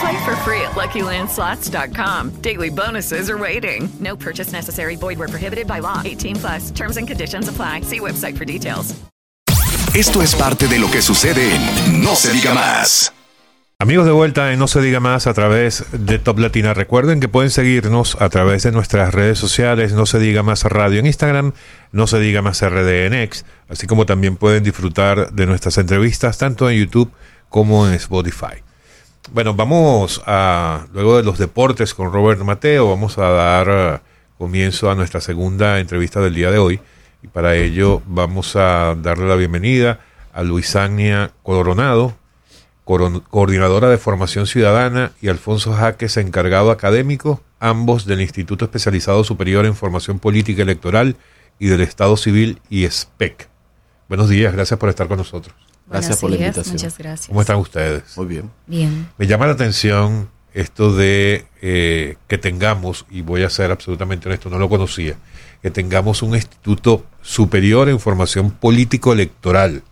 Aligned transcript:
Play 0.00 0.24
for 0.24 0.36
free 0.36 0.60
at 0.62 0.72
LuckyLandSlots.com. 0.72 2.30
Daily 2.40 2.70
bonuses 2.70 3.28
are 3.28 3.38
waiting. 3.38 3.88
No 4.00 4.16
purchase 4.16 4.52
necessary. 4.52 4.96
Void 4.96 5.18
where 5.18 5.28
prohibited 5.28 5.66
by 5.66 5.80
law. 5.80 6.00
18 6.04 6.36
plus. 6.36 6.70
Terms 6.70 6.96
and 6.96 7.06
conditions 7.06 7.48
apply. 7.48 7.82
See 7.82 8.00
website 8.00 8.36
for 8.36 8.44
details. 8.44 8.94
Esto 9.94 10.22
es 10.22 10.34
parte 10.34 10.66
de 10.66 10.80
lo 10.80 10.90
que 10.90 11.00
sucede 11.02 11.54
en 11.54 12.02
No 12.02 12.16
se 12.16 12.32
diga 12.32 12.52
más. 12.52 13.12
Amigos 13.78 14.06
de 14.06 14.10
vuelta 14.10 14.52
en 14.52 14.58
No 14.58 14.66
se 14.66 14.80
diga 14.80 14.98
más 14.98 15.28
a 15.28 15.34
través 15.34 15.84
de 15.92 16.18
Top 16.18 16.40
Latina. 16.40 16.74
Recuerden 16.74 17.20
que 17.20 17.28
pueden 17.28 17.50
seguirnos 17.50 18.20
a 18.20 18.28
través 18.28 18.64
de 18.64 18.72
nuestras 18.72 19.14
redes 19.14 19.38
sociales, 19.38 19.92
No 19.92 20.06
se 20.06 20.18
diga 20.18 20.42
más 20.42 20.64
radio 20.64 20.98
en 20.98 21.06
Instagram, 21.06 21.52
No 21.92 22.08
se 22.08 22.18
diga 22.18 22.42
más 22.42 22.60
RDNX, 22.60 23.44
así 23.68 23.86
como 23.86 24.04
también 24.04 24.36
pueden 24.36 24.64
disfrutar 24.64 25.32
de 25.32 25.46
nuestras 25.46 25.78
entrevistas 25.78 26.38
tanto 26.38 26.68
en 26.68 26.78
YouTube 26.78 27.12
como 27.48 27.86
en 27.86 27.94
Spotify. 27.94 28.63
Bueno, 29.32 29.54
vamos 29.54 30.22
a, 30.26 30.86
luego 30.92 31.16
de 31.16 31.22
los 31.22 31.38
deportes 31.38 31.94
con 31.94 32.12
Robert 32.12 32.40
Mateo, 32.42 32.90
vamos 32.90 33.16
a 33.18 33.28
dar 33.30 33.68
eh, 33.70 33.98
comienzo 34.38 34.90
a 34.90 34.94
nuestra 34.94 35.20
segunda 35.20 35.80
entrevista 35.80 36.20
del 36.20 36.34
día 36.34 36.50
de 36.50 36.58
hoy. 36.58 36.80
Y 37.22 37.28
para 37.28 37.56
ello 37.56 38.02
vamos 38.06 38.54
a 38.54 38.94
darle 38.96 39.26
la 39.26 39.34
bienvenida 39.36 40.00
a 40.34 40.42
Luisania 40.42 41.32
Coronado, 41.42 42.14
coron- 42.84 43.20
coordinadora 43.20 43.88
de 43.88 43.96
formación 43.96 44.46
ciudadana, 44.46 45.12
y 45.22 45.28
Alfonso 45.28 45.72
Jaques, 45.72 46.18
encargado 46.18 46.70
académico, 46.70 47.42
ambos 47.60 48.04
del 48.04 48.20
Instituto 48.20 48.66
Especializado 48.66 49.24
Superior 49.24 49.64
en 49.64 49.74
Formación 49.74 50.18
Política 50.18 50.62
Electoral 50.62 51.16
y 51.58 51.68
del 51.68 51.80
Estado 51.80 52.18
Civil 52.18 52.60
y 52.68 52.86
SPEC. 52.86 53.48
Buenos 54.08 54.28
días, 54.28 54.52
gracias 54.52 54.78
por 54.78 54.90
estar 54.90 55.08
con 55.08 55.16
nosotros. 55.16 55.54
Gracias 55.86 56.20
Buenos 56.20 56.20
por 56.20 56.30
la 56.30 56.36
invitación. 56.36 56.76
Muchas 56.76 56.98
gracias. 56.98 57.28
¿Cómo 57.28 57.40
están 57.40 57.56
ustedes? 57.58 58.16
Muy 58.16 58.26
bien. 58.26 58.50
Bien. 58.66 59.08
Me 59.18 59.26
llama 59.26 59.46
la 59.46 59.52
atención 59.52 60.30
esto 60.54 60.94
de 60.94 61.46
eh, 61.62 62.16
que 62.28 62.38
tengamos, 62.38 63.06
y 63.10 63.22
voy 63.22 63.42
a 63.42 63.50
ser 63.50 63.70
absolutamente 63.70 64.28
honesto, 64.28 64.48
no 64.48 64.58
lo 64.58 64.68
conocía, 64.68 65.16
que 65.60 65.70
tengamos 65.70 66.22
un 66.22 66.34
instituto 66.34 67.04
superior 67.22 67.88
en 67.88 67.98
formación 67.98 68.50
político-electoral. 68.50 69.82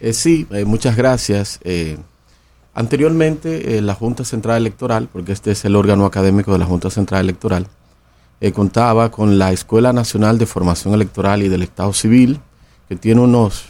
Eh, 0.00 0.12
sí, 0.14 0.46
eh, 0.50 0.64
muchas 0.64 0.96
gracias. 0.96 1.60
Eh, 1.62 1.98
anteriormente, 2.74 3.76
eh, 3.76 3.82
la 3.82 3.94
Junta 3.94 4.24
Central 4.24 4.56
Electoral, 4.56 5.08
porque 5.12 5.32
este 5.32 5.50
es 5.50 5.64
el 5.64 5.76
órgano 5.76 6.06
académico 6.06 6.52
de 6.52 6.58
la 6.58 6.66
Junta 6.66 6.90
Central 6.90 7.20
Electoral, 7.20 7.66
eh, 8.40 8.50
contaba 8.50 9.10
con 9.10 9.38
la 9.38 9.52
Escuela 9.52 9.92
Nacional 9.92 10.38
de 10.38 10.46
Formación 10.46 10.94
Electoral 10.94 11.42
y 11.42 11.48
del 11.48 11.62
Estado 11.62 11.92
Civil, 11.92 12.40
que 12.92 12.96
tiene 12.98 13.22
unos, 13.22 13.64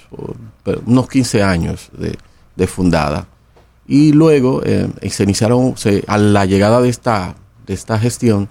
unos 0.84 1.08
15 1.08 1.44
años 1.44 1.90
de, 1.96 2.18
de 2.56 2.66
fundada. 2.66 3.28
Y 3.86 4.12
luego 4.12 4.62
eh, 4.64 4.88
se 5.10 5.22
iniciaron, 5.22 5.76
se- 5.76 6.02
a 6.08 6.18
la 6.18 6.44
llegada 6.44 6.80
de 6.80 6.88
esta, 6.88 7.36
de 7.64 7.74
esta 7.74 8.00
gestión, 8.00 8.48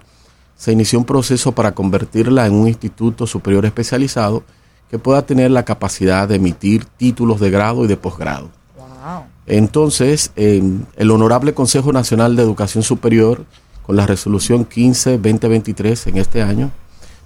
se 0.56 0.72
inició 0.72 0.98
un 0.98 1.04
proceso 1.04 1.52
para 1.52 1.72
convertirla 1.72 2.46
en 2.46 2.54
un 2.54 2.68
instituto 2.68 3.26
superior 3.26 3.66
especializado 3.66 4.44
que 4.90 4.98
pueda 4.98 5.20
tener 5.26 5.50
la 5.50 5.64
capacidad 5.64 6.26
de 6.26 6.36
emitir 6.36 6.86
títulos 6.86 7.38
de 7.38 7.50
grado 7.50 7.84
y 7.84 7.88
de 7.88 7.98
posgrado. 7.98 8.48
Entonces, 9.46 10.32
eh, 10.36 10.62
el 10.96 11.10
Honorable 11.10 11.52
Consejo 11.52 11.92
Nacional 11.92 12.34
de 12.34 12.42
Educación 12.44 12.82
Superior, 12.82 13.44
con 13.84 13.96
la 13.96 14.06
resolución 14.06 14.66
15-2023 14.66 16.06
en 16.08 16.16
este 16.16 16.40
año, 16.40 16.70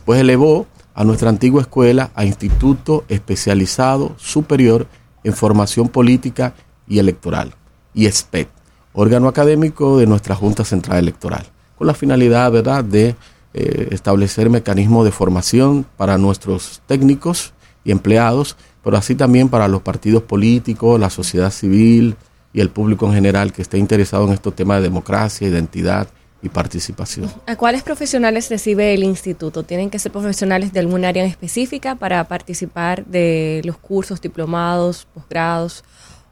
pues 0.04 0.20
elevó 0.20 0.66
a 0.96 1.04
nuestra 1.04 1.28
antigua 1.28 1.60
escuela 1.60 2.10
a 2.14 2.24
Instituto 2.24 3.04
Especializado 3.08 4.14
Superior 4.16 4.86
en 5.24 5.34
Formación 5.34 5.90
Política 5.90 6.54
y 6.88 6.98
Electoral, 6.98 7.54
IESPEC, 7.92 8.48
órgano 8.94 9.28
académico 9.28 9.98
de 9.98 10.06
nuestra 10.06 10.34
Junta 10.34 10.64
Central 10.64 10.98
Electoral, 10.98 11.44
con 11.76 11.86
la 11.86 11.92
finalidad, 11.92 12.50
¿verdad?, 12.50 12.82
de 12.82 13.14
eh, 13.52 13.88
establecer 13.90 14.48
mecanismos 14.48 15.04
de 15.04 15.12
formación 15.12 15.84
para 15.98 16.16
nuestros 16.16 16.80
técnicos 16.86 17.52
y 17.84 17.92
empleados, 17.92 18.56
pero 18.82 18.96
así 18.96 19.14
también 19.14 19.50
para 19.50 19.68
los 19.68 19.82
partidos 19.82 20.22
políticos, 20.22 20.98
la 20.98 21.10
sociedad 21.10 21.50
civil 21.50 22.16
y 22.54 22.60
el 22.62 22.70
público 22.70 23.06
en 23.06 23.12
general 23.12 23.52
que 23.52 23.60
esté 23.60 23.76
interesado 23.76 24.26
en 24.26 24.32
estos 24.32 24.56
temas 24.56 24.78
de 24.78 24.84
democracia, 24.84 25.46
identidad 25.46 26.08
y 26.46 26.48
participación. 26.48 27.30
¿A 27.46 27.56
cuáles 27.56 27.82
profesionales 27.82 28.48
recibe 28.48 28.94
el 28.94 29.04
instituto? 29.04 29.62
¿Tienen 29.64 29.90
que 29.90 29.98
ser 29.98 30.12
profesionales 30.12 30.72
de 30.72 30.80
algún 30.80 31.04
área 31.04 31.22
en 31.22 31.30
específica 31.30 31.96
para 31.96 32.24
participar 32.24 33.04
de 33.04 33.60
los 33.64 33.76
cursos, 33.76 34.20
diplomados, 34.20 35.06
posgrados? 35.12 35.84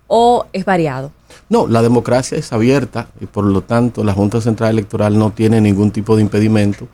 ¿O 0.06 0.46
es 0.52 0.64
variado? 0.64 1.12
No, 1.48 1.66
la 1.66 1.82
democracia 1.82 2.38
es 2.38 2.52
abierta 2.52 3.08
y 3.20 3.26
por 3.26 3.44
lo 3.44 3.62
tanto 3.62 4.04
la 4.04 4.12
Junta 4.12 4.40
Central 4.40 4.70
Electoral 4.70 5.18
no 5.18 5.32
tiene 5.32 5.60
ningún 5.60 5.90
tipo 5.90 6.16
de 6.16 6.22
impedimento 6.22 6.86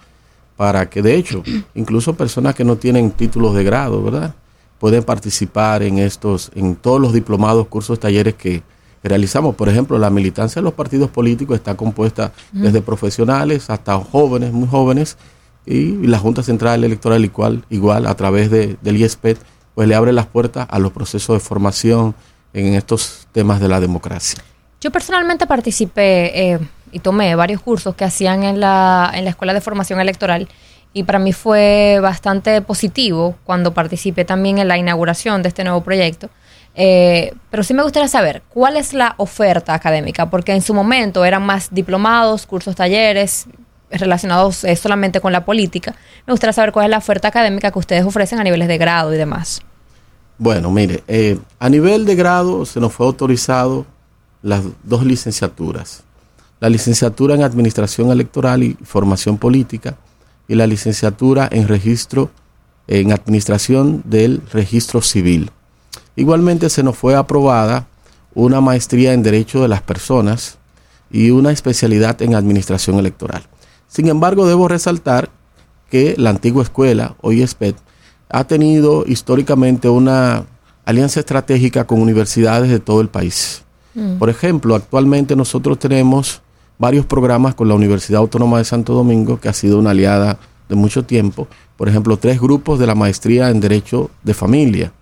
para 0.57 0.89
que, 0.89 1.03
de 1.03 1.17
hecho, 1.17 1.43
incluso 1.75 2.15
personas 2.15 2.55
que 2.55 2.65
no 2.65 2.77
tienen 2.77 3.11
títulos 3.13 3.55
de 3.55 3.65
grado, 3.65 4.03
¿verdad? 4.03 4.35
Pueden 4.79 5.05
participar 5.05 5.83
en 5.83 5.99
estos, 5.99 6.51
en 6.55 6.75
todos 6.77 7.01
los 7.01 7.13
diplomados, 7.13 7.67
cursos, 7.67 8.01
talleres 8.01 8.35
que 8.35 8.63
realizamos. 9.03 9.55
Por 9.55 9.69
ejemplo, 9.69 9.99
la 9.99 10.11
militancia 10.11 10.61
de 10.61 10.65
los 10.65 10.75
partidos 10.75 11.11
políticos 11.11 11.57
está 11.57 11.77
compuesta 11.77 12.33
desde 12.53 12.83
profesionales 12.83 13.71
hasta 13.71 13.99
jóvenes, 13.99 14.53
muy 14.53 14.69
jóvenes, 14.69 15.17
y 15.67 16.07
la 16.07 16.19
Junta 16.19 16.43
Central 16.43 16.85
Electoral 16.85 17.25
igual, 17.25 17.65
igual 17.71 18.07
a 18.07 18.15
través 18.15 18.51
de, 18.51 18.77
del 18.81 18.97
IESPED, 18.97 19.37
pues 19.75 19.89
le 19.89 19.95
abre 19.95 20.13
las 20.13 20.27
puertas 20.27 20.67
a 20.71 20.79
los 20.79 20.93
procesos 20.93 21.37
de 21.37 21.41
formación 21.41 22.15
en 22.53 22.75
estos 22.75 23.29
temas 23.33 23.61
de 23.61 23.69
la 23.69 23.81
democracia. 23.81 24.43
Yo 24.81 24.91
personalmente 24.91 25.47
participé 25.47 26.53
eh, 26.53 26.59
y 26.91 27.01
tomé 27.01 27.35
varios 27.35 27.61
cursos 27.61 27.95
que 27.95 28.05
hacían 28.05 28.43
en 28.43 28.61
la, 28.61 29.11
en 29.15 29.25
la 29.25 29.31
Escuela 29.31 29.53
de 29.53 29.61
Formación 29.61 30.01
Electoral 30.01 30.49
y 30.93 31.05
para 31.05 31.19
mí 31.19 31.33
fue 31.33 31.99
bastante 32.01 32.63
positivo 32.63 33.37
cuando 33.45 33.73
participé 33.73 34.25
también 34.25 34.59
en 34.59 34.69
la 34.69 34.77
inauguración 34.77 35.43
de 35.43 35.49
este 35.49 35.63
nuevo 35.63 35.83
proyecto. 35.83 36.31
Eh, 36.75 37.35
pero 37.51 37.63
sí 37.63 37.75
me 37.75 37.83
gustaría 37.83 38.09
saber 38.09 38.43
cuál 38.49 38.77
es 38.77 38.95
la 38.95 39.15
oferta 39.19 39.75
académica, 39.75 40.31
porque 40.31 40.53
en 40.53 40.63
su 40.63 40.73
momento 40.75 41.25
eran 41.25 41.45
más 41.45 41.69
diplomados, 41.73 42.47
cursos, 42.47 42.77
talleres 42.77 43.47
relacionados 43.91 44.63
eh, 44.65 44.77
solamente 44.77 45.21
con 45.21 45.33
la 45.33 45.45
política. 45.45 45.95
Me 46.27 46.33
gustaría 46.33 46.53
saber 46.53 46.73
cuál 46.73 46.87
es 46.87 46.91
la 46.91 46.99
oferta 46.99 47.29
académica 47.29 47.71
que 47.71 47.79
ustedes 47.79 48.05
ofrecen 48.05 48.39
a 48.39 48.45
niveles 48.45 48.69
de 48.69 48.79
grado 48.79 49.13
y 49.13 49.17
demás. 49.17 49.63
Bueno, 50.39 50.71
mire, 50.71 51.03
eh, 51.09 51.39
a 51.59 51.69
nivel 51.69 52.07
de 52.07 52.15
grado 52.15 52.65
se 52.65 52.81
nos 52.81 52.93
fue 52.93 53.07
autorizado 53.07 53.85
las 54.43 54.63
dos 54.85 55.05
licenciaturas. 55.05 56.03
La 56.61 56.69
licenciatura 56.69 57.35
en 57.35 57.43
Administración 57.43 58.11
Electoral 58.11 58.63
y 58.63 58.77
Formación 58.85 59.39
Política 59.39 59.97
y 60.47 60.55
la 60.55 60.67
licenciatura 60.67 61.49
en 61.51 61.69
Registro 61.69 62.31
en 62.87 63.13
Administración 63.13 64.03
del 64.05 64.43
Registro 64.53 65.01
Civil. 65.01 65.51
Igualmente 66.21 66.69
se 66.69 66.83
nos 66.83 66.99
fue 66.99 67.17
aprobada 67.17 67.87
una 68.35 68.61
maestría 68.61 69.15
en 69.15 69.23
Derecho 69.23 69.63
de 69.63 69.69
las 69.69 69.81
Personas 69.81 70.59
y 71.11 71.31
una 71.31 71.51
especialidad 71.51 72.21
en 72.21 72.35
Administración 72.35 72.99
Electoral. 72.99 73.45
Sin 73.89 74.07
embargo, 74.07 74.47
debo 74.47 74.69
resaltar 74.69 75.31
que 75.89 76.17
la 76.19 76.29
antigua 76.29 76.63
escuela, 76.63 77.15
hoy 77.23 77.41
ESPED, 77.41 77.75
ha 78.29 78.45
tenido 78.45 79.05
históricamente 79.07 79.89
una 79.89 80.45
alianza 80.85 81.21
estratégica 81.21 81.87
con 81.87 82.03
universidades 82.03 82.69
de 82.69 82.81
todo 82.81 83.01
el 83.01 83.09
país. 83.09 83.63
Mm. 83.95 84.19
Por 84.19 84.29
ejemplo, 84.29 84.75
actualmente 84.75 85.35
nosotros 85.35 85.79
tenemos 85.79 86.43
varios 86.79 87.07
programas 87.07 87.55
con 87.55 87.67
la 87.67 87.75
Universidad 87.75 88.21
Autónoma 88.21 88.59
de 88.59 88.67
Santo 88.67 88.93
Domingo, 88.93 89.41
que 89.41 89.49
ha 89.49 89.55
sido 89.55 89.79
una 89.79 89.93
aliada 89.93 90.39
de 90.69 90.75
mucho 90.75 91.03
tiempo. 91.03 91.49
Por 91.79 91.89
ejemplo, 91.89 92.19
tres 92.19 92.39
grupos 92.39 92.79
de 92.79 92.87
la 92.87 92.95
maestría 92.95 93.49
en 93.49 93.61
Derecho 93.61 94.11
de 94.23 94.35
Familia. 94.35 94.93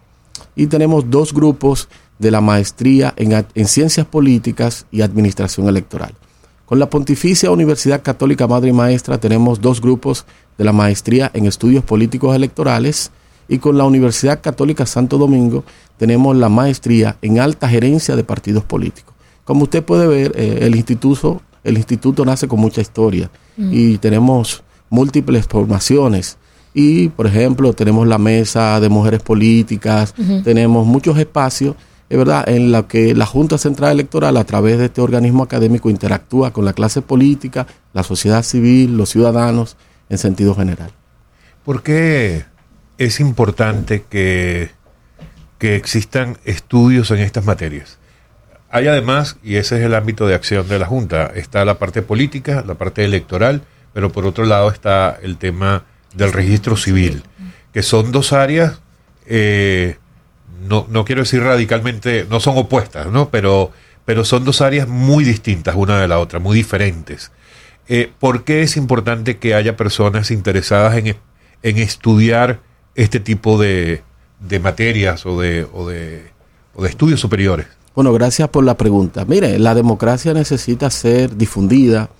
Y 0.56 0.66
tenemos 0.66 1.10
dos 1.10 1.32
grupos 1.32 1.88
de 2.18 2.30
la 2.30 2.40
maestría 2.40 3.14
en, 3.16 3.44
en 3.54 3.66
Ciencias 3.66 4.06
Políticas 4.06 4.86
y 4.90 5.02
Administración 5.02 5.68
Electoral. 5.68 6.14
Con 6.64 6.78
la 6.78 6.90
Pontificia 6.90 7.50
Universidad 7.50 8.02
Católica 8.02 8.46
Madre 8.46 8.70
y 8.70 8.72
Maestra 8.72 9.18
tenemos 9.18 9.60
dos 9.60 9.80
grupos 9.80 10.26
de 10.58 10.64
la 10.64 10.72
maestría 10.72 11.30
en 11.32 11.46
Estudios 11.46 11.84
Políticos 11.84 12.34
Electorales 12.36 13.10
y 13.48 13.58
con 13.58 13.78
la 13.78 13.84
Universidad 13.84 14.40
Católica 14.42 14.84
Santo 14.84 15.16
Domingo 15.16 15.64
tenemos 15.96 16.36
la 16.36 16.48
maestría 16.48 17.16
en 17.22 17.40
Alta 17.40 17.68
Gerencia 17.68 18.16
de 18.16 18.24
Partidos 18.24 18.64
Políticos. 18.64 19.14
Como 19.44 19.62
usted 19.62 19.82
puede 19.82 20.06
ver, 20.06 20.32
eh, 20.36 20.58
el 20.62 20.76
instituto 20.76 21.40
el 21.64 21.76
instituto 21.76 22.24
nace 22.24 22.48
con 22.48 22.60
mucha 22.60 22.80
historia 22.80 23.30
y 23.56 23.98
tenemos 23.98 24.62
múltiples 24.90 25.46
formaciones. 25.46 26.38
Y, 26.80 27.08
por 27.08 27.26
ejemplo, 27.26 27.72
tenemos 27.72 28.06
la 28.06 28.18
mesa 28.18 28.78
de 28.78 28.88
mujeres 28.88 29.20
políticas, 29.20 30.14
tenemos 30.44 30.86
muchos 30.86 31.18
espacios, 31.18 31.74
es 32.08 32.16
verdad, 32.16 32.48
en 32.48 32.70
la 32.70 32.86
que 32.86 33.16
la 33.16 33.26
Junta 33.26 33.58
Central 33.58 33.90
Electoral, 33.90 34.36
a 34.36 34.44
través 34.44 34.78
de 34.78 34.84
este 34.84 35.00
organismo 35.00 35.42
académico, 35.42 35.90
interactúa 35.90 36.52
con 36.52 36.64
la 36.64 36.74
clase 36.74 37.02
política, 37.02 37.66
la 37.92 38.04
sociedad 38.04 38.44
civil, 38.44 38.96
los 38.96 39.08
ciudadanos, 39.08 39.76
en 40.08 40.18
sentido 40.18 40.54
general. 40.54 40.92
¿Por 41.64 41.82
qué 41.82 42.44
es 42.96 43.18
importante 43.18 44.04
que, 44.08 44.70
que 45.58 45.74
existan 45.74 46.38
estudios 46.44 47.10
en 47.10 47.18
estas 47.18 47.44
materias? 47.44 47.98
Hay 48.70 48.86
además, 48.86 49.36
y 49.42 49.56
ese 49.56 49.78
es 49.78 49.82
el 49.84 49.96
ámbito 49.96 50.28
de 50.28 50.36
acción 50.36 50.68
de 50.68 50.78
la 50.78 50.86
Junta, 50.86 51.26
está 51.34 51.64
la 51.64 51.80
parte 51.80 52.02
política, 52.02 52.62
la 52.64 52.74
parte 52.74 53.04
electoral, 53.04 53.62
pero 53.92 54.12
por 54.12 54.26
otro 54.26 54.44
lado 54.44 54.70
está 54.70 55.18
el 55.20 55.38
tema 55.38 55.82
del 56.18 56.32
registro 56.32 56.76
civil, 56.76 57.22
que 57.72 57.82
son 57.82 58.12
dos 58.12 58.32
áreas, 58.32 58.80
eh, 59.26 59.96
no, 60.68 60.86
no 60.90 61.04
quiero 61.04 61.22
decir 61.22 61.42
radicalmente, 61.42 62.26
no 62.28 62.40
son 62.40 62.58
opuestas, 62.58 63.06
¿no? 63.06 63.30
Pero, 63.30 63.70
pero 64.04 64.24
son 64.24 64.44
dos 64.44 64.60
áreas 64.60 64.88
muy 64.88 65.24
distintas 65.24 65.76
una 65.76 66.00
de 66.00 66.08
la 66.08 66.18
otra, 66.18 66.40
muy 66.40 66.56
diferentes. 66.56 67.30
Eh, 67.86 68.10
¿Por 68.18 68.44
qué 68.44 68.62
es 68.62 68.76
importante 68.76 69.38
que 69.38 69.54
haya 69.54 69.76
personas 69.76 70.30
interesadas 70.30 70.96
en, 70.96 71.16
en 71.62 71.78
estudiar 71.78 72.60
este 72.96 73.20
tipo 73.20 73.56
de, 73.56 74.02
de 74.40 74.58
materias 74.58 75.24
o 75.24 75.40
de, 75.40 75.66
o 75.72 75.88
de, 75.88 76.30
o 76.74 76.82
de 76.82 76.88
estudios 76.90 77.20
superiores? 77.20 77.66
Bueno, 77.94 78.12
gracias 78.12 78.48
por 78.48 78.64
la 78.64 78.76
pregunta. 78.76 79.24
Mire, 79.24 79.58
la 79.58 79.74
democracia 79.74 80.34
necesita 80.34 80.90
ser 80.90 81.36
difundida, 81.36 82.10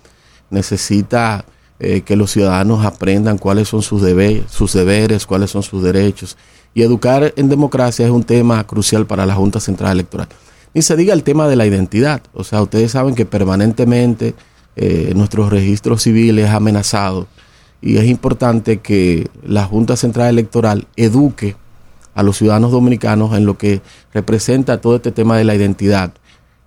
necesita 0.51 1.45
eh, 1.81 2.01
que 2.01 2.17
los 2.17 2.33
ciudadanos 2.33 2.85
aprendan 2.85 3.39
cuáles 3.39 3.69
son 3.69 3.83
sus, 3.83 4.03
sus 4.51 4.73
deberes, 4.73 5.27
cuáles 5.27 5.51
son 5.51 5.63
sus 5.63 5.83
derechos. 5.83 6.37
Y 6.75 6.83
educar 6.83 7.33
en 7.37 7.49
democracia 7.49 8.05
es 8.05 8.11
un 8.11 8.25
tema 8.25 8.65
crucial 8.67 9.07
para 9.07 9.27
la 9.27 9.35
Junta 9.35 9.61
Central 9.61 9.93
Electoral. 9.93 10.29
Ni 10.75 10.83
se 10.83 10.97
diga 10.97 11.15
el 11.15 11.23
tema 11.23 11.47
de 11.47 11.57
la 11.57 11.67
identidad. 11.67 12.21
O 12.35 12.43
sea, 12.43 12.63
ustedes 12.63 12.93
saben 12.93 13.15
que 13.15 13.27
permanentemente 13.27 14.35
eh, 14.77 15.13
nuestro 15.15 15.49
registro 15.49 15.99
civil 15.99 16.39
es 16.41 16.51
amenazado 16.51 17.29
y 17.81 17.97
es 17.97 18.07
importante 18.07 18.79
que 18.79 19.29
la 19.45 19.65
Junta 19.65 19.97
Central 19.97 20.31
Electoral 20.31 20.89
eduque 20.97 21.57
a 22.15 22.25
los 22.25 22.39
ciudadanos 22.39 22.73
dominicanos 22.73 23.37
en 23.37 23.47
lo 23.47 23.57
que 23.57 23.81
representa 24.13 24.81
todo 24.81 24.97
este 24.97 25.13
tema 25.13 25.37
de 25.37 25.45
la 25.45 25.55
identidad. 25.55 26.13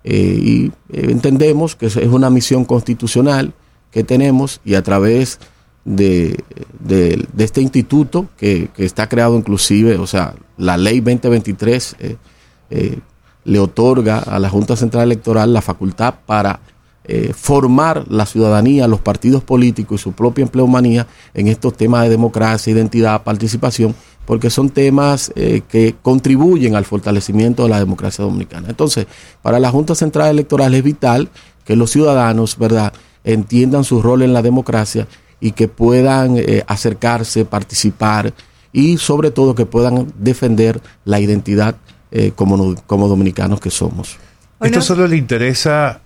Eh, 0.04 0.38
y 0.42 0.72
entendemos 0.90 1.76
que 1.76 1.86
es 1.86 1.96
una 1.96 2.30
misión 2.30 2.64
constitucional 2.64 3.52
que 3.92 4.02
tenemos 4.02 4.60
y 4.64 4.74
a 4.74 4.82
través 4.82 5.38
de, 5.84 6.42
este 7.38 7.60
instituto 7.60 8.26
que, 8.36 8.70
está 8.78 9.08
creado 9.08 9.36
inclusive, 9.36 9.96
o 9.98 10.06
sea, 10.08 10.34
la 10.56 10.76
ley 10.76 11.00
2023 11.00 11.96
eh, 12.70 12.98
le 13.44 13.58
otorga 13.58 14.18
a 14.18 14.40
la 14.40 14.48
Junta 14.48 14.74
Central 14.74 15.04
Electoral 15.04 15.52
la 15.52 15.62
facultad 15.62 16.14
para 16.26 16.60
formar 17.34 18.06
la 18.08 18.26
ciudadanía, 18.26 18.86
los 18.86 19.00
partidos 19.00 19.42
políticos 19.42 20.00
y 20.00 20.04
su 20.04 20.12
propia 20.12 20.44
empleomanía 20.44 21.08
en 21.34 21.48
estos 21.48 21.76
temas 21.76 22.04
de 22.04 22.10
democracia, 22.10 22.72
identidad, 22.72 23.24
participación, 23.24 23.92
porque 24.24 24.50
son 24.50 24.70
temas 24.70 25.32
eh, 25.34 25.62
que 25.68 25.96
contribuyen 26.00 26.76
al 26.76 26.84
fortalecimiento 26.84 27.64
de 27.64 27.70
la 27.70 27.78
democracia 27.78 28.24
dominicana. 28.24 28.68
Entonces, 28.68 29.06
para 29.42 29.58
la 29.58 29.70
Junta 29.70 29.94
Central 29.94 30.30
Electoral 30.30 30.74
es 30.74 30.82
vital 30.82 31.28
que 31.64 31.76
los 31.76 31.90
ciudadanos, 31.90 32.56
¿verdad?, 32.58 32.92
entiendan 33.24 33.84
su 33.84 34.02
rol 34.02 34.22
en 34.22 34.32
la 34.32 34.42
democracia 34.42 35.06
y 35.40 35.52
que 35.52 35.68
puedan 35.68 36.36
eh, 36.36 36.64
acercarse, 36.66 37.44
participar 37.44 38.32
y 38.72 38.98
sobre 38.98 39.30
todo 39.30 39.54
que 39.54 39.66
puedan 39.66 40.12
defender 40.18 40.80
la 41.04 41.20
identidad 41.20 41.76
eh, 42.10 42.32
como, 42.34 42.74
como 42.86 43.08
dominicanos 43.08 43.60
que 43.60 43.70
somos. 43.70 44.18
¿Esto 44.60 44.80
solo 44.80 45.06
le 45.06 45.16
interesa 45.16 46.00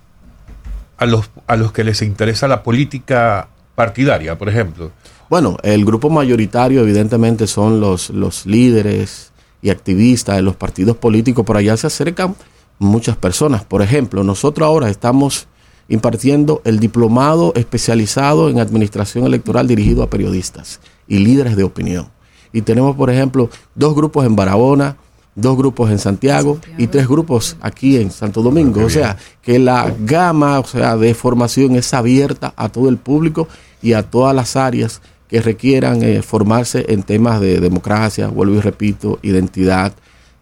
a 0.97 1.05
los, 1.05 1.29
a 1.45 1.55
los 1.55 1.71
que 1.71 1.83
les 1.83 2.01
interesa 2.01 2.47
la 2.47 2.63
política 2.63 3.49
partidaria, 3.75 4.37
por 4.37 4.49
ejemplo? 4.49 4.91
Bueno, 5.29 5.57
el 5.61 5.85
grupo 5.85 6.09
mayoritario 6.09 6.81
evidentemente 6.81 7.45
son 7.45 7.79
los, 7.79 8.09
los 8.09 8.45
líderes 8.45 9.31
y 9.61 9.69
activistas 9.69 10.37
de 10.37 10.41
los 10.41 10.55
partidos 10.55 10.97
políticos, 10.97 11.45
por 11.45 11.57
allá 11.57 11.77
se 11.77 11.87
acercan 11.87 12.35
muchas 12.79 13.17
personas. 13.17 13.63
Por 13.63 13.81
ejemplo, 13.81 14.23
nosotros 14.23 14.65
ahora 14.65 14.89
estamos 14.89 15.47
impartiendo 15.89 16.61
el 16.65 16.79
diplomado 16.79 17.53
especializado 17.55 18.49
en 18.49 18.59
administración 18.59 19.25
electoral 19.25 19.67
dirigido 19.67 20.03
a 20.03 20.09
periodistas 20.09 20.79
y 21.07 21.19
líderes 21.19 21.55
de 21.55 21.63
opinión. 21.63 22.07
Y 22.51 22.61
tenemos, 22.61 22.95
por 22.95 23.09
ejemplo, 23.09 23.49
dos 23.75 23.95
grupos 23.95 24.25
en 24.25 24.35
Barahona, 24.35 24.97
dos 25.35 25.57
grupos 25.57 25.91
en 25.91 25.99
Santiago, 25.99 26.59
y 26.77 26.87
tres 26.87 27.07
grupos 27.07 27.55
aquí 27.61 27.97
en 27.97 28.11
Santo 28.11 28.41
Domingo. 28.41 28.83
O 28.83 28.89
sea, 28.89 29.17
que 29.41 29.59
la 29.59 29.93
gama 29.99 30.59
o 30.59 30.65
sea, 30.65 30.97
de 30.97 31.13
formación 31.13 31.75
es 31.75 31.93
abierta 31.93 32.53
a 32.57 32.69
todo 32.69 32.89
el 32.89 32.97
público 32.97 33.47
y 33.81 33.93
a 33.93 34.03
todas 34.03 34.35
las 34.35 34.55
áreas 34.55 35.01
que 35.27 35.41
requieran 35.41 36.01
eh, 36.03 36.21
formarse 36.21 36.85
en 36.89 37.03
temas 37.03 37.39
de 37.41 37.59
democracia, 37.59 38.27
vuelvo 38.27 38.55
y 38.55 38.61
repito, 38.61 39.19
identidad 39.21 39.93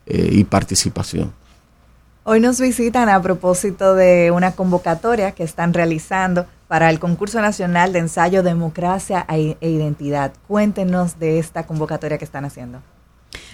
eh, 0.06 0.30
y 0.31 0.44
participación. 0.44 1.33
Hoy 2.27 2.39
nos 2.39 2.60
visitan 2.60 3.07
a 3.07 3.22
propósito 3.22 3.94
de 3.94 4.31
una 4.31 4.54
convocatoria 4.54 5.33
que 5.33 5.44
están 5.44 5.75
realizando 5.75 6.48
para 6.68 6.89
el 6.89 6.98
concurso 6.98 7.39
nacional 7.39 7.94
de 7.94 8.00
ensayo 8.00 8.42
Democracia 8.42 9.27
e, 9.30 9.57
e 9.62 9.69
Identidad. 9.69 10.33
Cuéntenos 10.48 11.19
de 11.19 11.38
esta 11.38 11.68
convocatoria 11.68 12.18
que 12.18 12.25
están 12.25 12.44
haciendo. 12.44 12.81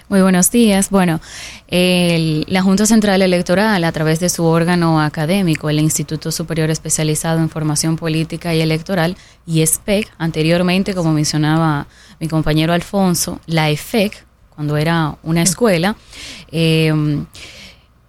Muy 0.07 0.21
buenos 0.21 0.51
días. 0.51 0.89
Bueno, 0.89 1.19
la 1.67 2.61
Junta 2.61 2.85
Central 2.85 3.21
Electoral, 3.21 3.83
a 3.83 3.91
través 3.91 4.21
de 4.21 4.29
su 4.29 4.45
órgano 4.45 5.01
académico, 5.01 5.69
el 5.69 5.81
Instituto 5.81 6.31
Superior 6.31 6.69
Especializado 6.69 7.39
en 7.39 7.49
Formación 7.49 7.97
Política 7.97 8.55
y 8.55 8.61
Electoral, 8.61 9.17
y 9.45 9.63
ESPEC, 9.63 10.07
anteriormente, 10.17 10.93
como 10.95 11.11
mencionaba 11.11 11.87
mi 12.21 12.29
compañero 12.29 12.71
Alfonso, 12.71 13.41
la 13.47 13.69
EFEC, 13.69 14.25
cuando 14.55 14.77
era 14.77 15.17
una 15.23 15.41
escuela, 15.41 15.97
eh, 16.53 16.93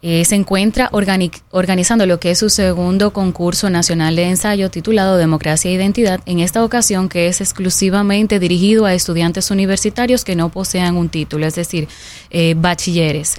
eh, 0.02 0.24
se 0.24 0.34
encuentra 0.34 0.90
organizando 0.92 2.06
lo 2.06 2.18
que 2.18 2.32
es 2.32 2.40
su 2.40 2.50
segundo 2.50 3.12
concurso 3.12 3.70
nacional 3.70 4.16
de 4.16 4.24
ensayo 4.24 4.68
titulado 4.68 5.16
Democracia 5.16 5.70
e 5.70 5.74
Identidad, 5.74 6.20
en 6.26 6.40
esta 6.40 6.64
ocasión 6.64 7.08
que 7.08 7.28
es 7.28 7.40
exclusivamente 7.40 8.40
dirigido 8.40 8.84
a 8.84 8.94
estudiantes 8.94 9.52
universitarios 9.52 10.24
que 10.24 10.34
no 10.34 10.48
posean 10.48 10.96
un 10.96 11.08
título, 11.08 11.46
es 11.46 11.54
decir, 11.54 11.86
eh, 12.30 12.54
bachilleres. 12.56 13.36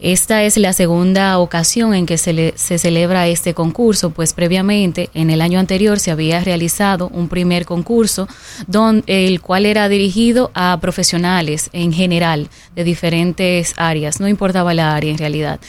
Esta 0.00 0.42
es 0.42 0.56
la 0.56 0.72
segunda 0.72 1.38
ocasión 1.38 1.94
en 1.94 2.06
que 2.06 2.18
se, 2.18 2.54
se 2.56 2.78
celebra 2.78 3.28
este 3.28 3.54
concurso, 3.54 4.10
pues 4.10 4.32
previamente, 4.32 5.10
en 5.14 5.30
el 5.30 5.40
año 5.40 5.60
anterior, 5.60 6.00
se 6.00 6.10
había 6.10 6.40
realizado 6.40 7.08
un 7.08 7.28
primer 7.28 7.66
concurso, 7.66 8.26
don, 8.66 9.04
el 9.06 9.40
cual 9.40 9.64
era 9.64 9.88
dirigido 9.88 10.50
a 10.54 10.76
profesionales 10.80 11.70
en 11.72 11.92
general 11.92 12.48
de 12.74 12.82
diferentes 12.82 13.74
áreas, 13.76 14.18
no 14.18 14.26
importaba 14.26 14.74
la 14.74 14.96
área 14.96 15.12
en 15.12 15.18
realidad. 15.18 15.60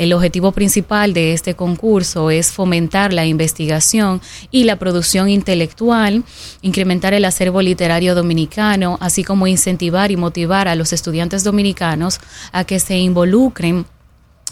El 0.00 0.14
objetivo 0.14 0.52
principal 0.52 1.12
de 1.12 1.34
este 1.34 1.54
concurso 1.54 2.30
es 2.30 2.52
fomentar 2.52 3.12
la 3.12 3.26
investigación 3.26 4.22
y 4.50 4.64
la 4.64 4.76
producción 4.76 5.28
intelectual, 5.28 6.24
incrementar 6.62 7.12
el 7.12 7.26
acervo 7.26 7.60
literario 7.60 8.14
dominicano, 8.14 8.96
así 9.02 9.24
como 9.24 9.46
incentivar 9.46 10.10
y 10.10 10.16
motivar 10.16 10.68
a 10.68 10.74
los 10.74 10.94
estudiantes 10.94 11.44
dominicanos 11.44 12.18
a 12.50 12.64
que 12.64 12.80
se 12.80 12.96
involucren 12.96 13.84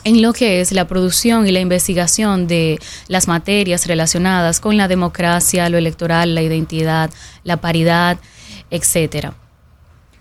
en 0.04 0.20
lo 0.20 0.34
que 0.34 0.60
es 0.60 0.70
la 0.72 0.86
producción 0.86 1.46
y 1.46 1.50
la 1.50 1.60
investigación 1.60 2.46
de 2.46 2.78
las 3.06 3.26
materias 3.26 3.86
relacionadas 3.86 4.60
con 4.60 4.76
la 4.76 4.86
democracia, 4.86 5.70
lo 5.70 5.78
electoral, 5.78 6.34
la 6.34 6.42
identidad, 6.42 7.08
la 7.42 7.56
paridad, 7.56 8.18
etcétera. 8.70 9.32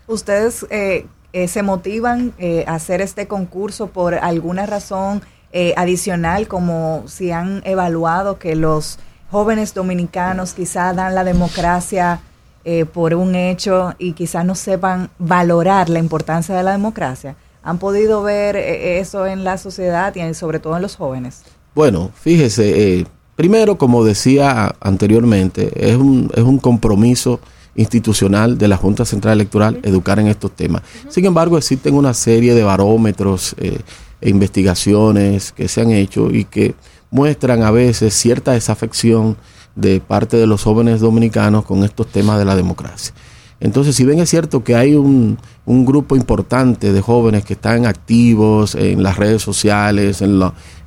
Ustedes 0.07 0.65
eh, 0.69 1.05
eh, 1.33 1.47
se 1.47 1.63
motivan 1.63 2.33
eh, 2.37 2.65
a 2.67 2.75
hacer 2.75 3.01
este 3.01 3.27
concurso 3.27 3.87
por 3.87 4.15
alguna 4.15 4.65
razón 4.65 5.21
eh, 5.51 5.73
adicional, 5.77 6.47
como 6.47 7.03
si 7.07 7.31
han 7.31 7.61
evaluado 7.65 8.39
que 8.39 8.55
los 8.55 8.99
jóvenes 9.31 9.73
dominicanos 9.73 10.53
quizá 10.53 10.93
dan 10.93 11.15
la 11.15 11.23
democracia 11.23 12.21
por 12.93 13.13
un 13.13 13.33
hecho 13.35 13.95
y 13.97 14.11
quizá 14.11 14.43
no 14.43 14.53
sepan 14.53 15.09
valorar 15.19 15.87
la 15.87 15.99
importancia 15.99 16.53
de 16.53 16.63
la 16.63 16.73
democracia. 16.73 17.37
¿Han 17.67 17.79
podido 17.79 18.23
ver 18.23 18.55
eh, 18.55 18.99
eso 18.99 19.27
en 19.27 19.43
la 19.43 19.57
sociedad 19.57 20.15
y 20.15 20.33
sobre 20.33 20.59
todo 20.59 20.77
en 20.77 20.81
los 20.81 20.95
jóvenes? 20.95 21.41
Bueno, 21.75 22.11
fíjese, 22.15 22.99
eh, 22.99 23.05
primero, 23.35 23.77
como 23.77 24.05
decía 24.05 24.73
anteriormente, 24.79 25.73
es 25.75 25.97
un, 25.97 26.31
es 26.33 26.43
un 26.43 26.59
compromiso 26.59 27.41
institucional 27.77 28.57
de 28.57 28.67
la 28.67 28.75
Junta 28.75 29.05
Central 29.05 29.35
Electoral 29.35 29.79
educar 29.83 30.19
en 30.19 30.27
estos 30.27 30.51
temas. 30.51 30.81
Sin 31.07 31.23
embargo, 31.25 31.57
existen 31.57 31.93
una 31.93 32.13
serie 32.13 32.53
de 32.53 32.63
barómetros 32.63 33.55
eh, 33.59 33.79
e 34.19 34.29
investigaciones 34.29 35.53
que 35.53 35.67
se 35.69 35.81
han 35.81 35.91
hecho 35.91 36.31
y 36.31 36.43
que 36.43 36.75
muestran 37.11 37.63
a 37.63 37.71
veces 37.71 38.13
cierta 38.13 38.51
desafección 38.51 39.37
de 39.75 40.01
parte 40.01 40.37
de 40.37 40.47
los 40.47 40.63
jóvenes 40.63 40.99
dominicanos 40.99 41.63
con 41.63 41.83
estos 41.83 42.07
temas 42.07 42.39
de 42.39 42.45
la 42.45 42.55
democracia. 42.55 43.13
Entonces, 43.59 43.95
si 43.95 44.05
bien 44.05 44.19
es 44.19 44.29
cierto 44.29 44.63
que 44.63 44.75
hay 44.75 44.95
un, 44.95 45.37
un 45.65 45.85
grupo 45.85 46.15
importante 46.15 46.93
de 46.93 47.01
jóvenes 47.01 47.43
que 47.43 47.53
están 47.53 47.85
activos 47.85 48.75
en 48.75 49.01
las 49.01 49.17
redes 49.17 49.41
sociales, 49.41 50.21
en, 50.21 50.39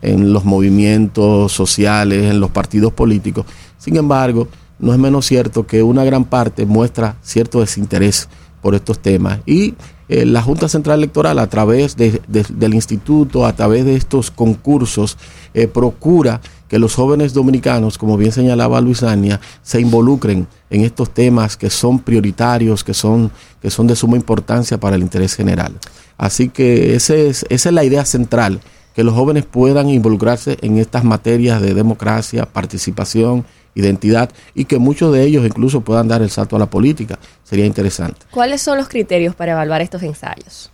en 0.02 0.32
los 0.32 0.44
movimientos 0.44 1.52
sociales, 1.52 2.30
en 2.30 2.38
los 2.38 2.50
partidos 2.50 2.92
políticos, 2.92 3.47
sin 3.78 3.97
embargo, 3.97 4.47
no 4.80 4.92
es 4.92 4.99
menos 4.99 5.26
cierto 5.26 5.66
que 5.66 5.82
una 5.82 6.04
gran 6.04 6.25
parte 6.25 6.66
muestra 6.66 7.16
cierto 7.22 7.60
desinterés 7.60 8.28
por 8.60 8.75
estos 8.75 8.99
temas. 8.99 9.40
Y 9.46 9.75
eh, 10.08 10.26
la 10.26 10.42
Junta 10.42 10.68
Central 10.68 10.99
Electoral, 10.99 11.38
a 11.38 11.46
través 11.46 11.96
del 11.96 12.75
instituto, 12.75 13.46
a 13.46 13.54
través 13.54 13.84
de 13.84 13.94
estos 13.94 14.30
concursos, 14.30 15.16
eh, 15.54 15.68
procura 15.68 16.40
que 16.68 16.78
los 16.78 16.94
jóvenes 16.94 17.32
dominicanos, 17.32 17.99
como 17.99 18.16
bien 18.16 18.32
señalaba 18.32 18.80
Luisania, 18.80 19.40
se 19.62 19.80
involucren 19.80 20.46
en 20.68 20.82
estos 20.82 21.10
temas 21.10 21.56
que 21.56 21.70
son 21.70 21.99
prioritarios, 22.00 22.84
que 22.84 22.94
son, 22.94 23.30
que 23.60 23.70
son 23.70 23.87
de 23.87 23.96
suma 23.96 24.16
importancia 24.16 24.78
para 24.78 24.96
el 24.96 25.02
interés 25.02 25.34
general. 25.34 25.75
Así 26.18 26.49
que 26.49 26.94
es, 26.94 27.10
esa 27.10 27.46
es 27.49 27.72
la 27.72 27.84
idea 27.84 28.04
central, 28.04 28.60
que 28.94 29.04
los 29.04 29.14
jóvenes 29.14 29.44
puedan 29.44 29.88
involucrarse 29.88 30.58
en 30.60 30.78
estas 30.78 31.04
materias 31.04 31.62
de 31.62 31.75
democracia, 31.75 32.46
participación, 32.46 33.44
identidad 33.74 34.30
y 34.54 34.64
que 34.64 34.78
muchos 34.78 35.12
de 35.12 35.22
ellos 35.24 35.46
incluso 35.46 35.80
puedan 35.80 36.08
dar 36.08 36.22
el 36.22 36.30
salto 36.30 36.56
a 36.56 36.58
la 36.58 36.70
política. 36.70 37.18
Sería 37.44 37.66
interesante. 37.66 38.20
¿Cuáles 38.30 38.62
son 38.62 38.78
los 38.78 38.88
criterios 38.88 39.34
para 39.34 39.52
evaluar 39.52 39.82
estos 39.82 40.02
ensayos? 40.02 40.70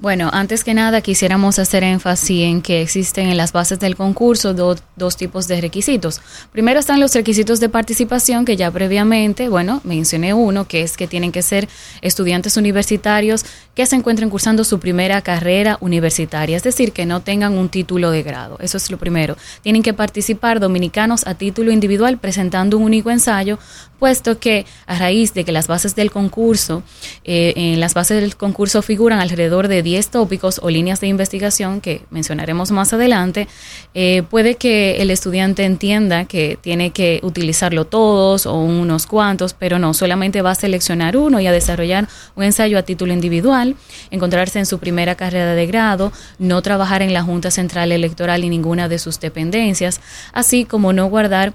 Bueno, 0.00 0.30
antes 0.32 0.62
que 0.62 0.74
nada 0.74 1.00
quisiéramos 1.00 1.58
hacer 1.58 1.82
énfasis 1.82 2.44
en 2.44 2.62
que 2.62 2.82
existen 2.82 3.30
en 3.30 3.36
las 3.36 3.50
bases 3.50 3.80
del 3.80 3.96
concurso 3.96 4.54
dos 4.54 5.16
tipos 5.16 5.48
de 5.48 5.60
requisitos. 5.60 6.20
Primero 6.52 6.78
están 6.78 7.00
los 7.00 7.12
requisitos 7.16 7.58
de 7.58 7.68
participación 7.68 8.44
que 8.44 8.56
ya 8.56 8.70
previamente, 8.70 9.48
bueno, 9.48 9.80
mencioné 9.82 10.34
uno, 10.34 10.68
que 10.68 10.82
es 10.82 10.96
que 10.96 11.08
tienen 11.08 11.32
que 11.32 11.42
ser 11.42 11.68
estudiantes 12.00 12.56
universitarios 12.56 13.44
que 13.74 13.86
se 13.86 13.96
encuentren 13.96 14.30
cursando 14.30 14.62
su 14.62 14.78
primera 14.78 15.20
carrera 15.22 15.78
universitaria, 15.80 16.56
es 16.56 16.62
decir, 16.62 16.92
que 16.92 17.04
no 17.04 17.22
tengan 17.22 17.58
un 17.58 17.68
título 17.68 18.12
de 18.12 18.22
grado. 18.22 18.56
Eso 18.60 18.76
es 18.76 18.92
lo 18.92 18.98
primero. 18.98 19.36
Tienen 19.62 19.82
que 19.82 19.94
participar 19.94 20.60
dominicanos 20.60 21.26
a 21.26 21.34
título 21.34 21.72
individual 21.72 22.18
presentando 22.18 22.76
un 22.76 22.84
único 22.84 23.10
ensayo, 23.10 23.58
puesto 23.98 24.38
que 24.38 24.64
a 24.86 24.96
raíz 24.96 25.34
de 25.34 25.44
que 25.44 25.50
las 25.50 25.66
bases 25.66 25.96
del 25.96 26.12
concurso, 26.12 26.84
eh, 27.24 27.52
en 27.56 27.80
las 27.80 27.94
bases 27.94 28.20
del 28.20 28.36
concurso 28.36 28.80
figuran 28.82 29.18
alrededor 29.18 29.66
de 29.66 29.82
10 29.88 30.08
tópicos 30.08 30.60
o 30.62 30.68
líneas 30.68 31.00
de 31.00 31.06
investigación 31.06 31.80
que 31.80 32.02
mencionaremos 32.10 32.70
más 32.72 32.92
adelante, 32.92 33.48
eh, 33.94 34.22
puede 34.28 34.56
que 34.56 35.00
el 35.00 35.10
estudiante 35.10 35.64
entienda 35.64 36.26
que 36.26 36.58
tiene 36.60 36.90
que 36.90 37.20
utilizarlo 37.22 37.86
todos 37.86 38.44
o 38.44 38.54
unos 38.54 39.06
cuantos, 39.06 39.54
pero 39.54 39.78
no, 39.78 39.94
solamente 39.94 40.42
va 40.42 40.50
a 40.50 40.54
seleccionar 40.54 41.16
uno 41.16 41.40
y 41.40 41.46
a 41.46 41.52
desarrollar 41.52 42.06
un 42.36 42.44
ensayo 42.44 42.76
a 42.76 42.82
título 42.82 43.14
individual, 43.14 43.76
encontrarse 44.10 44.58
en 44.58 44.66
su 44.66 44.78
primera 44.78 45.14
carrera 45.14 45.54
de 45.54 45.66
grado, 45.66 46.12
no 46.38 46.60
trabajar 46.60 47.00
en 47.00 47.14
la 47.14 47.22
Junta 47.22 47.50
Central 47.50 47.90
Electoral 47.90 48.44
y 48.44 48.50
ninguna 48.50 48.90
de 48.90 48.98
sus 48.98 49.18
dependencias, 49.20 50.02
así 50.34 50.66
como 50.66 50.92
no 50.92 51.06
guardar 51.06 51.54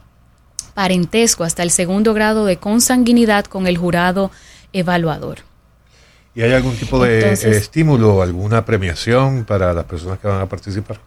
parentesco 0.73 1.43
hasta 1.43 1.61
el 1.61 1.69
segundo 1.69 2.15
grado 2.15 2.45
de 2.45 2.57
consanguinidad 2.57 3.45
con 3.45 3.67
el 3.67 3.77
jurado 3.77 4.31
evaluador. 4.73 5.52
¿Y 6.35 6.41
hay 6.41 6.53
algún 6.53 6.75
tipo 6.75 7.03
de 7.03 7.33
estímulo 7.33 8.15
o 8.15 8.21
alguna 8.21 8.65
premiación 8.65 9.45
para 9.45 9.73
las 9.73 9.85
personas 9.85 10.19
que 10.19 10.27
van 10.27 10.41
a 10.41 10.49
participar? 10.49 10.99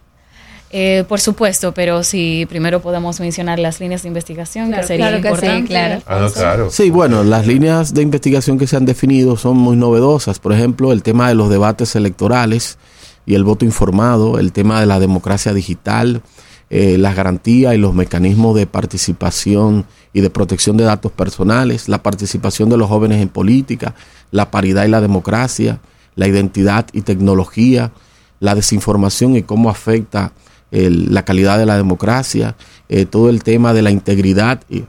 Eh, 0.69 1.05
por 1.07 1.21
supuesto, 1.21 1.73
pero 1.73 2.03
si 2.03 2.45
primero 2.47 2.81
podemos 2.81 3.19
mencionar 3.21 3.57
las 3.57 3.79
líneas 3.79 4.03
de 4.03 4.09
investigación, 4.09 4.73
que 4.73 4.83
sería 4.83 5.15
importante. 5.15 5.61
sí, 5.61 5.67
claro. 5.67 6.01
Ah, 6.05 6.27
claro. 6.33 6.69
Sí, 6.69 6.89
bueno, 6.89 7.23
las 7.23 7.47
líneas 7.47 7.93
de 7.93 8.01
investigación 8.01 8.57
que 8.57 8.67
se 8.67 8.75
han 8.75 8.85
definido 8.85 9.37
son 9.37 9.57
muy 9.57 9.77
novedosas. 9.77 10.39
Por 10.39 10.51
ejemplo, 10.51 10.91
el 10.91 11.03
tema 11.03 11.29
de 11.29 11.35
los 11.35 11.49
debates 11.49 11.95
electorales 11.95 12.77
y 13.25 13.35
el 13.35 13.45
voto 13.45 13.63
informado, 13.63 14.39
el 14.39 14.51
tema 14.51 14.81
de 14.81 14.87
la 14.87 14.99
democracia 14.99 15.53
digital, 15.53 16.21
eh, 16.69 16.97
las 16.97 17.15
garantías 17.15 17.73
y 17.73 17.77
los 17.77 17.93
mecanismos 17.93 18.55
de 18.55 18.67
participación 18.67 19.85
y 20.13 20.21
de 20.21 20.29
protección 20.29 20.75
de 20.75 20.83
datos 20.83 21.11
personales, 21.11 21.87
la 21.87 22.03
participación 22.03 22.69
de 22.69 22.77
los 22.77 22.89
jóvenes 22.89 23.21
en 23.21 23.29
política, 23.29 23.95
la 24.31 24.51
paridad 24.51 24.85
y 24.85 24.89
la 24.89 24.99
democracia, 24.99 25.79
la 26.15 26.27
identidad 26.27 26.87
y 26.91 27.01
tecnología, 27.01 27.91
la 28.39 28.55
desinformación 28.55 29.35
y 29.35 29.43
cómo 29.43 29.69
afecta 29.69 30.33
la 30.71 31.23
calidad 31.23 31.57
de 31.57 31.65
la 31.65 31.77
democracia, 31.77 32.57
eh, 32.89 33.05
todo 33.05 33.29
el 33.29 33.41
tema 33.43 33.73
de 33.73 33.81
la 33.81 33.89
integridad 33.89 34.61
eh, 34.69 34.83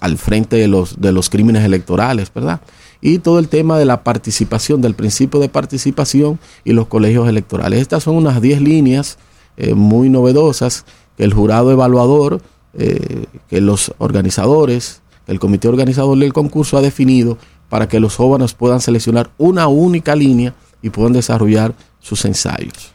al 0.00 0.18
frente 0.18 0.56
de 0.56 0.66
los, 0.66 1.00
de 1.00 1.12
los 1.12 1.30
crímenes 1.30 1.64
electorales, 1.64 2.32
¿verdad? 2.34 2.60
Y 3.00 3.18
todo 3.18 3.38
el 3.38 3.48
tema 3.48 3.78
de 3.78 3.84
la 3.84 4.02
participación, 4.02 4.80
del 4.80 4.94
principio 4.94 5.38
de 5.38 5.48
participación 5.48 6.40
y 6.64 6.72
los 6.72 6.88
colegios 6.88 7.28
electorales. 7.28 7.80
Estas 7.80 8.02
son 8.02 8.16
unas 8.16 8.40
10 8.40 8.60
líneas 8.60 9.18
eh, 9.56 9.74
muy 9.74 10.08
novedosas 10.08 10.84
que 11.16 11.24
el 11.24 11.32
jurado 11.32 11.70
evaluador, 11.72 12.40
que 12.76 13.60
los 13.62 13.94
organizadores, 13.96 15.00
el 15.26 15.40
comité 15.40 15.66
organizador 15.66 16.18
del 16.18 16.34
concurso 16.34 16.76
ha 16.76 16.82
definido 16.82 17.38
para 17.70 17.88
que 17.88 18.00
los 18.00 18.16
jóvenes 18.16 18.52
puedan 18.52 18.82
seleccionar 18.82 19.30
una 19.38 19.66
única 19.66 20.14
línea 20.14 20.52
y 20.82 20.90
puedan 20.90 21.14
desarrollar 21.14 21.72
sus 22.00 22.26
ensayos. 22.26 22.92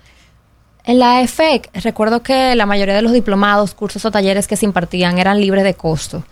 En 0.84 1.00
la 1.00 1.22
EFEC, 1.22 1.70
recuerdo 1.82 2.24
que 2.24 2.56
la 2.56 2.66
mayoría 2.66 2.96
de 2.96 3.02
los 3.02 3.12
diplomados, 3.12 3.74
cursos 3.74 4.04
o 4.06 4.12
talleres 4.12 4.48
que 4.48 4.56
se 4.56 4.66
impartían 4.66 5.20
eran 5.20 5.40
libres 5.40 5.64
de 5.64 5.74
costo. 5.74 6.24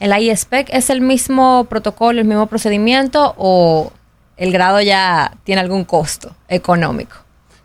¿En 0.00 0.10
la 0.10 0.20
IESPEC 0.20 0.68
es 0.70 0.90
el 0.90 1.00
mismo 1.00 1.64
protocolo, 1.64 2.20
el 2.20 2.26
mismo 2.26 2.46
procedimiento 2.46 3.34
o 3.38 3.92
el 4.36 4.52
grado 4.52 4.80
ya 4.80 5.36
tiene 5.44 5.60
algún 5.60 5.84
costo 5.84 6.34
económico? 6.48 7.16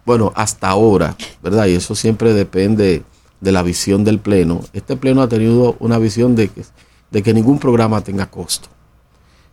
Bueno, 0.10 0.34
hasta 0.36 0.70
ahora, 0.70 1.16
¿verdad? 1.44 1.68
Y 1.68 1.76
eso 1.76 1.94
siempre 1.94 2.34
depende 2.34 3.04
de 3.42 3.52
la 3.52 3.62
visión 3.62 4.04
del 4.04 4.18
Pleno. 4.18 4.62
Este 4.74 4.98
Pleno 4.98 5.22
ha 5.22 5.30
tenido 5.30 5.76
una 5.78 6.00
visión 6.00 6.36
de 6.36 6.48
que, 6.48 6.64
de 7.12 7.22
que 7.22 7.32
ningún 7.32 7.60
programa 7.60 8.02
tenga 8.02 8.26
costo. 8.26 8.70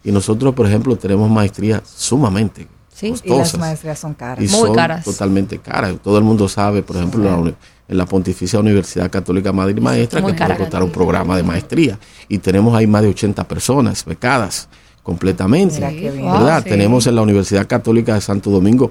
Y 0.02 0.12
nosotros, 0.12 0.54
por 0.54 0.66
ejemplo, 0.66 0.96
tenemos 0.96 1.28
maestrías 1.28 1.82
sumamente 1.84 2.68
Sí, 2.90 3.12
y 3.24 3.28
las 3.28 3.58
maestrías 3.58 3.98
son 3.98 4.14
caras. 4.14 4.42
Y 4.42 4.48
Muy 4.48 4.68
son 4.68 4.74
caras. 4.74 5.04
Totalmente 5.04 5.58
caras. 5.58 5.96
Todo 6.02 6.16
el 6.16 6.24
mundo 6.24 6.48
sabe, 6.48 6.82
por 6.82 6.96
ejemplo, 6.96 7.54
en 7.86 7.98
la 7.98 8.06
Pontificia 8.06 8.58
Universidad 8.58 9.10
Católica 9.10 9.52
Madrid 9.52 9.82
Maestra, 9.82 10.24
que 10.24 10.32
puede 10.32 10.56
costar 10.56 10.82
un 10.82 10.90
programa 10.90 11.36
de 11.36 11.42
maestría. 11.42 11.98
Y 12.30 12.38
tenemos 12.38 12.74
ahí 12.74 12.86
más 12.86 13.02
de 13.02 13.08
80 13.08 13.46
personas 13.46 14.06
becadas 14.06 14.70
completamente. 15.06 15.78
¿Verdad? 15.78 16.64
Tenemos 16.64 17.06
en 17.06 17.14
la 17.14 17.22
Universidad 17.22 17.68
Católica 17.68 18.14
de 18.14 18.20
Santo 18.20 18.50
Domingo 18.50 18.90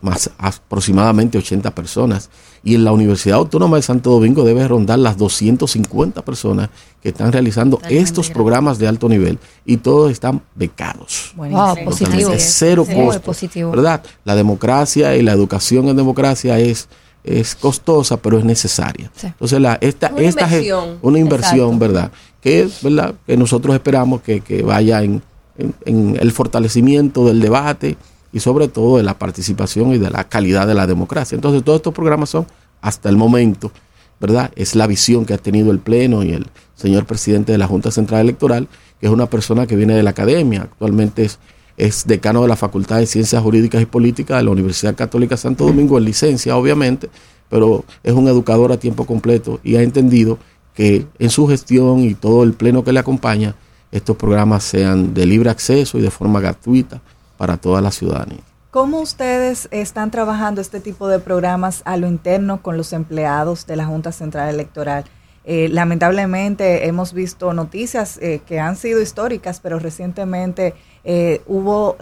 más, 0.00 0.30
aproximadamente 0.38 1.38
80 1.38 1.74
personas. 1.74 2.30
Y 2.62 2.76
en 2.76 2.84
la 2.84 2.92
Universidad 2.92 3.38
Autónoma 3.38 3.76
de 3.76 3.82
Santo 3.82 4.10
Domingo 4.10 4.44
debe 4.44 4.66
rondar 4.68 5.00
las 5.00 5.18
250 5.18 6.24
personas 6.24 6.70
que 7.02 7.08
están 7.08 7.32
realizando 7.32 7.80
estos 7.90 8.30
programas 8.30 8.78
de 8.78 8.86
alto 8.86 9.08
nivel. 9.08 9.40
Y 9.64 9.78
todos 9.78 10.12
están 10.12 10.40
becados. 10.54 11.32
Wow, 11.34 11.84
positivo. 11.84 12.32
Cero 12.38 12.86
costo. 12.86 13.72
¿Verdad? 13.72 14.04
La 14.24 14.36
democracia 14.36 15.16
y 15.16 15.22
la 15.22 15.32
educación 15.32 15.88
en 15.88 15.96
democracia 15.96 16.60
es 16.60 16.88
es 17.24 17.56
costosa, 17.56 18.18
pero 18.18 18.38
es 18.38 18.44
necesaria. 18.44 19.10
Entonces, 19.20 19.60
la, 19.60 19.76
esta, 19.80 20.12
una 20.12 20.20
esta 20.20 20.42
inversión. 20.42 20.90
es 20.90 20.98
una 21.02 21.18
inversión, 21.18 21.76
¿verdad? 21.76 22.12
Que, 22.40 22.68
¿verdad? 22.82 23.16
que 23.26 23.36
nosotros 23.36 23.74
esperamos 23.74 24.22
que, 24.22 24.42
que 24.42 24.62
vaya 24.62 25.02
en, 25.02 25.20
en, 25.58 26.16
el 26.18 26.32
fortalecimiento 26.32 27.26
del 27.26 27.40
debate 27.40 27.96
y 28.32 28.40
sobre 28.40 28.68
todo 28.68 28.98
de 28.98 29.02
la 29.02 29.18
participación 29.18 29.94
y 29.94 29.98
de 29.98 30.10
la 30.10 30.24
calidad 30.24 30.66
de 30.66 30.74
la 30.74 30.86
democracia. 30.86 31.36
Entonces 31.36 31.64
todos 31.64 31.78
estos 31.78 31.94
programas 31.94 32.30
son, 32.30 32.46
hasta 32.80 33.08
el 33.08 33.16
momento, 33.16 33.72
¿verdad? 34.20 34.50
Es 34.56 34.74
la 34.74 34.86
visión 34.86 35.24
que 35.24 35.34
ha 35.34 35.38
tenido 35.38 35.70
el 35.70 35.78
Pleno 35.78 36.22
y 36.22 36.32
el 36.32 36.46
señor 36.74 37.06
presidente 37.06 37.52
de 37.52 37.58
la 37.58 37.66
Junta 37.66 37.90
Central 37.90 38.20
Electoral, 38.20 38.68
que 39.00 39.06
es 39.06 39.12
una 39.12 39.26
persona 39.26 39.66
que 39.66 39.76
viene 39.76 39.94
de 39.94 40.02
la 40.02 40.10
academia, 40.10 40.62
actualmente 40.62 41.24
es, 41.24 41.38
es 41.76 42.06
decano 42.06 42.42
de 42.42 42.48
la 42.48 42.56
Facultad 42.56 42.98
de 42.98 43.06
Ciencias 43.06 43.42
Jurídicas 43.42 43.82
y 43.82 43.86
Políticas 43.86 44.38
de 44.38 44.44
la 44.44 44.50
Universidad 44.50 44.94
Católica 44.94 45.36
Santo 45.36 45.66
Domingo, 45.66 45.98
en 45.98 46.04
licencia 46.04 46.56
obviamente, 46.56 47.08
pero 47.48 47.84
es 48.02 48.12
un 48.12 48.28
educador 48.28 48.72
a 48.72 48.78
tiempo 48.78 49.06
completo 49.06 49.60
y 49.62 49.76
ha 49.76 49.82
entendido 49.82 50.38
que 50.74 51.06
en 51.18 51.30
su 51.30 51.46
gestión 51.46 52.00
y 52.00 52.14
todo 52.14 52.42
el 52.42 52.52
Pleno 52.52 52.84
que 52.84 52.92
le 52.92 53.00
acompaña, 53.00 53.54
estos 53.90 54.16
programas 54.16 54.64
sean 54.64 55.14
de 55.14 55.26
libre 55.26 55.50
acceso 55.50 55.98
y 55.98 56.02
de 56.02 56.10
forma 56.10 56.40
gratuita 56.40 57.00
para 57.36 57.56
toda 57.56 57.80
la 57.80 57.90
ciudadanía. 57.90 58.40
¿Cómo 58.70 59.00
ustedes 59.00 59.68
están 59.70 60.10
trabajando 60.10 60.60
este 60.60 60.80
tipo 60.80 61.08
de 61.08 61.18
programas 61.18 61.80
a 61.86 61.96
lo 61.96 62.06
interno 62.08 62.62
con 62.62 62.76
los 62.76 62.92
empleados 62.92 63.66
de 63.66 63.76
la 63.76 63.86
Junta 63.86 64.12
Central 64.12 64.52
Electoral? 64.52 65.04
Eh, 65.48 65.68
lamentablemente 65.70 66.88
hemos 66.88 67.12
visto 67.12 67.54
noticias 67.54 68.18
eh, 68.20 68.40
que 68.44 68.58
han 68.58 68.76
sido 68.76 69.00
históricas, 69.00 69.60
pero 69.60 69.78
recientemente 69.78 70.74
eh, 71.04 71.40
hubo, 71.46 71.96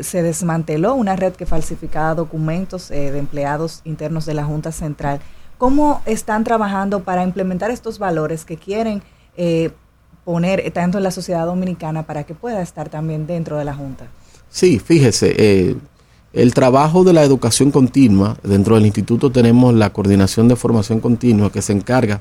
se 0.00 0.22
desmanteló 0.22 0.94
una 0.94 1.14
red 1.14 1.32
que 1.32 1.46
falsificaba 1.46 2.16
documentos 2.16 2.88
de 2.88 3.16
empleados 3.16 3.82
internos 3.84 4.26
de 4.26 4.34
la 4.34 4.44
Junta 4.44 4.72
Central. 4.72 5.20
¿Cómo 5.58 6.02
están 6.06 6.44
trabajando 6.44 7.04
para 7.04 7.22
implementar 7.22 7.70
estos 7.70 7.98
valores 7.98 8.44
que 8.44 8.56
quieren 8.56 9.02
poner 10.28 10.70
tanto 10.72 10.98
en 10.98 11.04
la 11.04 11.10
sociedad 11.10 11.46
dominicana 11.46 12.02
para 12.02 12.24
que 12.24 12.34
pueda 12.34 12.60
estar 12.60 12.90
también 12.90 13.26
dentro 13.26 13.56
de 13.56 13.64
la 13.64 13.72
Junta? 13.72 14.08
Sí, 14.50 14.78
fíjese, 14.78 15.74
el 16.34 16.52
trabajo 16.52 17.02
de 17.02 17.14
la 17.14 17.22
educación 17.22 17.70
continua, 17.70 18.36
dentro 18.42 18.74
del 18.74 18.84
instituto 18.84 19.32
tenemos 19.32 19.72
la 19.72 19.90
coordinación 19.90 20.46
de 20.46 20.54
formación 20.54 21.00
continua 21.00 21.50
que 21.50 21.62
se 21.62 21.72
encarga 21.72 22.20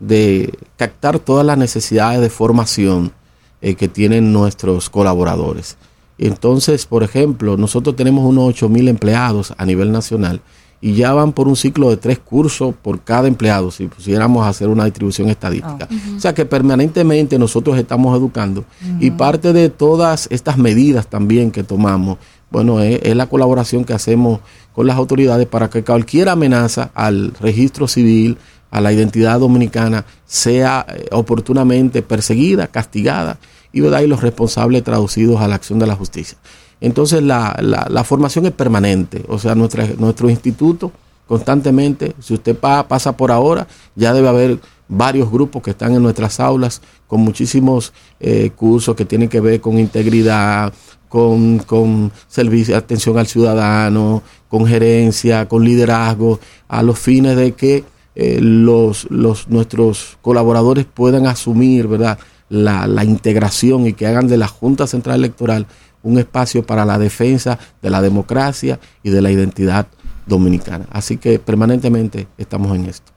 de 0.00 0.58
captar 0.76 1.20
todas 1.20 1.46
las 1.46 1.56
necesidades 1.56 2.20
de 2.20 2.30
formación 2.30 3.12
eh, 3.60 3.76
que 3.76 3.86
tienen 3.86 4.32
nuestros 4.32 4.90
colaboradores. 4.90 5.76
Entonces, 6.18 6.84
por 6.84 7.04
ejemplo, 7.04 7.56
nosotros 7.56 7.94
tenemos 7.94 8.24
unos 8.24 8.56
8.000 8.56 8.88
empleados 8.88 9.54
a 9.56 9.64
nivel 9.64 9.92
nacional 9.92 10.40
y 10.80 10.94
ya 10.94 11.12
van 11.12 11.32
por 11.32 11.48
un 11.48 11.56
ciclo 11.56 11.90
de 11.90 11.96
tres 11.96 12.18
cursos 12.18 12.74
por 12.74 13.00
cada 13.02 13.28
empleado, 13.28 13.70
si 13.70 13.86
pusiéramos 13.86 14.44
a 14.44 14.50
hacer 14.50 14.68
una 14.68 14.84
distribución 14.84 15.28
estadística. 15.28 15.88
Ah, 15.90 16.14
o 16.16 16.20
sea 16.20 16.34
que 16.34 16.44
permanentemente 16.44 17.38
nosotros 17.38 17.78
estamos 17.78 18.16
educando 18.16 18.64
y 19.00 19.10
parte 19.10 19.52
de 19.52 19.70
todas 19.70 20.28
estas 20.30 20.58
medidas 20.58 21.06
también 21.06 21.50
que 21.50 21.62
tomamos, 21.62 22.18
bueno, 22.50 22.80
es, 22.80 23.16
la 23.16 23.26
colaboración 23.26 23.84
que 23.84 23.94
hacemos 23.94 24.40
con 24.74 24.86
las 24.86 24.96
autoridades 24.96 25.46
para 25.46 25.70
que 25.70 25.82
cualquier 25.82 26.28
amenaza 26.28 26.90
al 26.94 27.32
registro 27.40 27.88
civil, 27.88 28.36
a 28.70 28.80
la 28.80 28.92
identidad 28.92 29.40
dominicana 29.40 30.04
sea 30.26 30.84
eh, 30.88 31.06
oportunamente 31.12 32.02
perseguida, 32.02 32.66
castigada 32.66 33.38
y, 33.72 33.80
¿verdad? 33.80 34.00
y 34.00 34.06
los 34.06 34.20
responsables 34.20 34.84
traducidos 34.84 35.40
a 35.40 35.48
la 35.48 35.54
acción 35.54 35.78
de 35.78 35.86
la 35.86 35.94
justicia. 35.94 36.36
Entonces 36.80 37.22
la, 37.22 37.56
la, 37.60 38.04
formación 38.04 38.46
es 38.46 38.52
permanente, 38.52 39.24
o 39.28 39.38
sea, 39.38 39.54
nuestra, 39.54 39.86
nuestro 39.98 40.28
instituto 40.28 40.92
constantemente, 41.26 42.14
si 42.20 42.34
usted 42.34 42.56
pasa 42.56 43.16
por 43.16 43.32
ahora, 43.32 43.66
ya 43.94 44.12
debe 44.12 44.28
haber 44.28 44.58
varios 44.88 45.30
grupos 45.30 45.62
que 45.62 45.70
están 45.70 45.94
en 45.94 46.02
nuestras 46.02 46.38
aulas 46.38 46.80
con 47.06 47.20
muchísimos 47.20 47.92
eh, 48.20 48.50
cursos 48.54 48.94
que 48.94 49.04
tienen 49.04 49.28
que 49.28 49.40
ver 49.40 49.60
con 49.60 49.78
integridad, 49.78 50.72
con, 51.08 51.58
con 51.58 52.12
servicio, 52.28 52.76
atención 52.76 53.18
al 53.18 53.26
ciudadano, 53.26 54.22
con 54.48 54.66
gerencia, 54.66 55.48
con 55.48 55.64
liderazgo, 55.64 56.40
a 56.68 56.82
los 56.82 56.98
fines 56.98 57.36
de 57.36 57.52
que 57.52 57.84
eh, 58.14 58.38
los, 58.40 59.10
los, 59.10 59.48
nuestros 59.48 60.18
colaboradores 60.22 60.86
puedan 60.86 61.26
asumir 61.26 61.86
¿verdad? 61.86 62.18
La, 62.48 62.86
la 62.86 63.04
integración 63.04 63.86
y 63.86 63.92
que 63.92 64.06
hagan 64.06 64.28
de 64.28 64.36
la 64.36 64.46
Junta 64.46 64.86
Central 64.86 65.16
Electoral 65.16 65.66
un 66.06 66.18
espacio 66.18 66.64
para 66.64 66.84
la 66.84 66.98
defensa 66.98 67.58
de 67.82 67.90
la 67.90 68.00
democracia 68.00 68.78
y 69.02 69.10
de 69.10 69.20
la 69.20 69.30
identidad 69.30 69.88
dominicana. 70.26 70.86
Así 70.90 71.16
que 71.16 71.38
permanentemente 71.38 72.28
estamos 72.38 72.74
en 72.76 72.86
esto. 72.86 73.12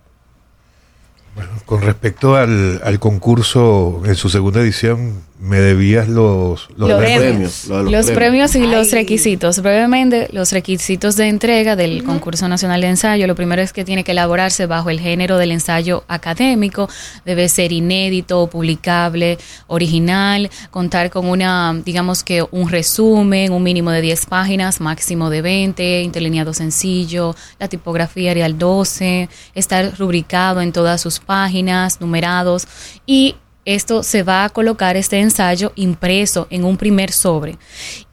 Bueno, 1.35 1.51
con 1.65 1.81
respecto 1.81 2.35
al, 2.35 2.81
al 2.83 2.99
concurso 2.99 4.01
en 4.05 4.15
su 4.15 4.29
segunda 4.29 4.59
edición, 4.59 5.21
me 5.39 5.61
debías 5.61 6.09
los, 6.09 6.67
los, 6.75 6.91
premios. 6.99 7.67
Los, 7.67 8.11
premios. 8.11 8.55
y 8.55 8.67
los 8.67 8.91
requisitos. 8.91 9.61
Brevemente, 9.61 10.27
los 10.33 10.51
requisitos 10.51 11.15
de 11.15 11.29
entrega 11.29 11.77
del 11.77 12.03
concurso 12.03 12.49
nacional 12.49 12.81
de 12.81 12.87
ensayo. 12.87 13.25
Lo 13.25 13.35
primero 13.35 13.61
es 13.61 13.71
que 13.71 13.85
tiene 13.85 14.03
que 14.03 14.11
elaborarse 14.11 14.65
bajo 14.65 14.89
el 14.89 14.99
género 14.99 15.37
del 15.37 15.53
ensayo 15.53 16.03
académico. 16.09 16.89
Debe 17.23 17.47
ser 17.47 17.71
inédito, 17.71 18.47
publicable, 18.47 19.37
original, 19.67 20.49
contar 20.71 21.09
con 21.09 21.25
una, 21.25 21.73
digamos 21.85 22.25
que 22.25 22.45
un 22.51 22.69
resumen, 22.69 23.53
un 23.53 23.63
mínimo 23.63 23.91
de 23.91 24.01
10 24.01 24.25
páginas, 24.25 24.81
máximo 24.81 25.29
de 25.29 25.41
20, 25.41 26.01
interlineado 26.01 26.53
sencillo, 26.53 27.33
la 27.59 27.69
tipografía 27.69 28.31
Arial 28.31 28.57
12, 28.57 29.29
estar 29.55 29.97
rubricado 29.97 30.59
en 30.59 30.73
todas 30.73 30.99
sus 30.99 31.21
páginas, 31.21 32.01
numerados 32.01 32.67
y 33.05 33.35
esto 33.75 34.01
se 34.01 34.23
va 34.23 34.45
a 34.45 34.49
colocar 34.49 34.97
este 34.97 35.19
ensayo 35.19 35.71
impreso 35.75 36.47
en 36.49 36.63
un 36.63 36.75
primer 36.75 37.11
sobre. 37.11 37.57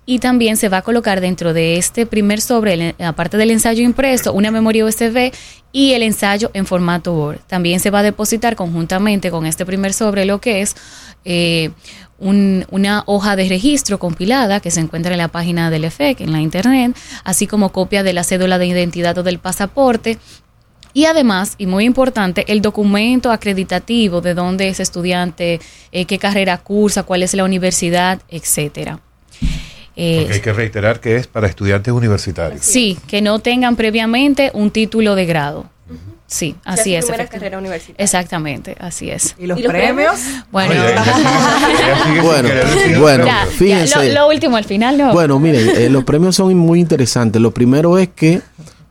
Y 0.05 0.19
también 0.19 0.57
se 0.57 0.69
va 0.69 0.79
a 0.79 0.83
colocar 0.83 1.21
dentro 1.21 1.53
de 1.53 1.79
este 1.79 2.05
primer 2.05 2.41
sobre, 2.41 2.95
aparte 2.99 3.39
del 3.39 3.51
ensayo 3.51 3.83
impreso, 3.83 4.33
una 4.35 4.51
memoria 4.51 4.85
USB 4.85 5.33
y 5.73 5.95
el 5.95 6.03
ensayo 6.03 6.51
en 6.53 6.67
formato 6.67 7.13
Word. 7.15 7.41
También 7.47 7.81
se 7.81 7.91
va 7.91 8.01
a 8.01 8.03
depositar 8.03 8.55
conjuntamente 8.55 9.31
con 9.31 9.47
este 9.47 9.65
primer 9.65 9.95
sobre 9.95 10.27
lo 10.27 10.41
que 10.41 10.61
es 10.61 10.77
eh, 11.25 11.71
una 12.19 13.03
hoja 13.07 13.35
de 13.35 13.49
registro 13.49 13.99
compilada 13.99 14.61
que 14.61 14.71
se 14.71 14.81
encuentra 14.81 15.13
en 15.13 15.19
la 15.19 15.29
página 15.29 15.71
del 15.71 15.85
EFEC, 15.85 16.21
en 16.21 16.33
la 16.33 16.41
internet, 16.41 16.97
así 17.25 17.47
como 17.47 17.73
copia 17.73 18.03
de 18.03 18.13
la 18.13 18.25
cédula 18.25 18.59
de 18.59 18.67
identidad 18.67 19.17
o 19.19 19.23
del 19.23 19.39
pasaporte 19.39 20.19
y 20.97 21.05
además, 21.05 21.57
y 21.59 21.67
muy 21.67 21.85
importante, 21.85 22.47
el 22.49 22.63
documento 22.63 23.31
acreditativo 23.31 24.23
de 24.23 24.33
dónde 24.33 24.71
es 24.71 24.81
estudiante, 24.81 25.61
eh, 25.93 26.07
qué 26.07 26.17
carrera 26.17 26.57
cursa, 26.57 27.03
cuál 27.03 27.23
es 27.23 27.35
la 27.35 27.45
universidad, 27.45 28.23
etcétera. 28.31 28.99
Eh, 29.95 30.27
hay 30.33 30.41
que 30.41 30.55
reiterar 30.55 31.01
que 31.01 31.17
es 31.17 31.27
para 31.27 31.49
estudiantes 31.49 31.93
universitarios. 31.93 32.65
Sí, 32.65 32.97
que 33.09 33.21
no 33.21 33.41
tengan 33.41 33.77
previamente 33.77 34.51
un 34.55 34.71
título 34.71 35.15
de 35.17 35.27
grado. 35.27 35.69
Sí, 36.27 36.57
así 36.65 36.95
es. 36.95 37.05
Carrera 37.05 37.59
universitaria. 37.59 38.03
Exactamente, 38.03 38.75
así 38.81 39.11
es. 39.11 39.35
¿Y 39.39 39.47
los, 39.47 39.61
premios? 39.61 40.19
Bueno, 40.51 40.75
bueno, 42.23 42.49
bueno 42.99 43.27
fíjense. 43.51 44.15
lo, 44.15 44.29
último 44.29 44.57
al 44.57 44.65
final, 44.65 44.97
¿no? 44.97 45.13
Bueno, 45.13 45.39
miren, 45.39 45.69
eh, 45.77 45.91
los 45.91 46.05
premios 46.05 46.37
son 46.37 46.57
muy 46.57 46.81
interesantes. 46.81 47.43
Lo 47.43 47.51
primero 47.51 47.99
es 47.99 48.09
que 48.09 48.41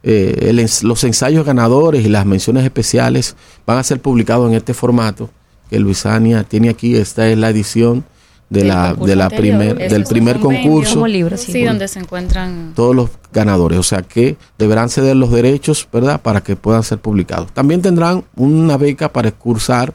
eh, 0.07 0.67
los 0.83 1.03
ensayos 1.03 1.43
ganadores 1.47 2.05
y 2.05 2.09
las 2.09 2.27
menciones 2.27 2.63
especiales 2.63 3.35
van 3.65 3.79
a 3.79 3.83
ser 3.83 3.99
publicados 3.99 4.47
en 4.47 4.55
este 4.55 4.75
formato 4.75 5.31
que 5.67 5.79
Luisania 5.79 6.43
tiene 6.43 6.69
aquí. 6.69 6.95
Esta 6.95 7.27
es 7.27 7.35
la 7.35 7.49
edición 7.49 8.05
de 8.51 8.65
la, 8.65 8.93
de 8.93 9.15
la 9.15 9.31
primer, 9.31 9.89
del 9.89 10.03
primer 10.03 10.39
concurso. 10.39 11.03
sí, 11.37 11.63
donde 11.63 11.87
se 11.87 11.99
encuentran 11.99 12.73
todos 12.75 12.95
los 12.95 13.09
ganadores. 13.33 13.79
O 13.79 13.83
sea 13.83 14.03
que 14.03 14.37
deberán 14.59 14.89
ceder 14.89 15.15
los 15.15 15.31
derechos, 15.31 15.87
¿verdad?, 15.91 16.21
para 16.21 16.41
que 16.41 16.55
puedan 16.55 16.83
ser 16.83 16.99
publicados. 16.99 17.51
También 17.51 17.81
tendrán 17.81 18.23
una 18.35 18.77
beca 18.77 19.11
para 19.11 19.31
cursar 19.31 19.91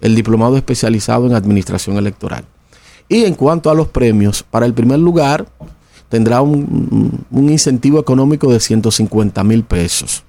el 0.00 0.16
diplomado 0.16 0.56
especializado 0.56 1.26
en 1.26 1.34
administración 1.34 1.96
electoral. 1.98 2.44
Y 3.08 3.26
en 3.26 3.34
cuanto 3.34 3.70
a 3.70 3.74
los 3.74 3.86
premios, 3.86 4.42
para 4.42 4.66
el 4.66 4.74
primer 4.74 4.98
lugar 4.98 5.46
tendrá 6.12 6.42
un, 6.42 7.24
incentivo 7.32 7.98
económico 7.98 8.52
de 8.52 8.60
150 8.60 9.42
mil 9.44 9.64
pesos. 9.64 10.22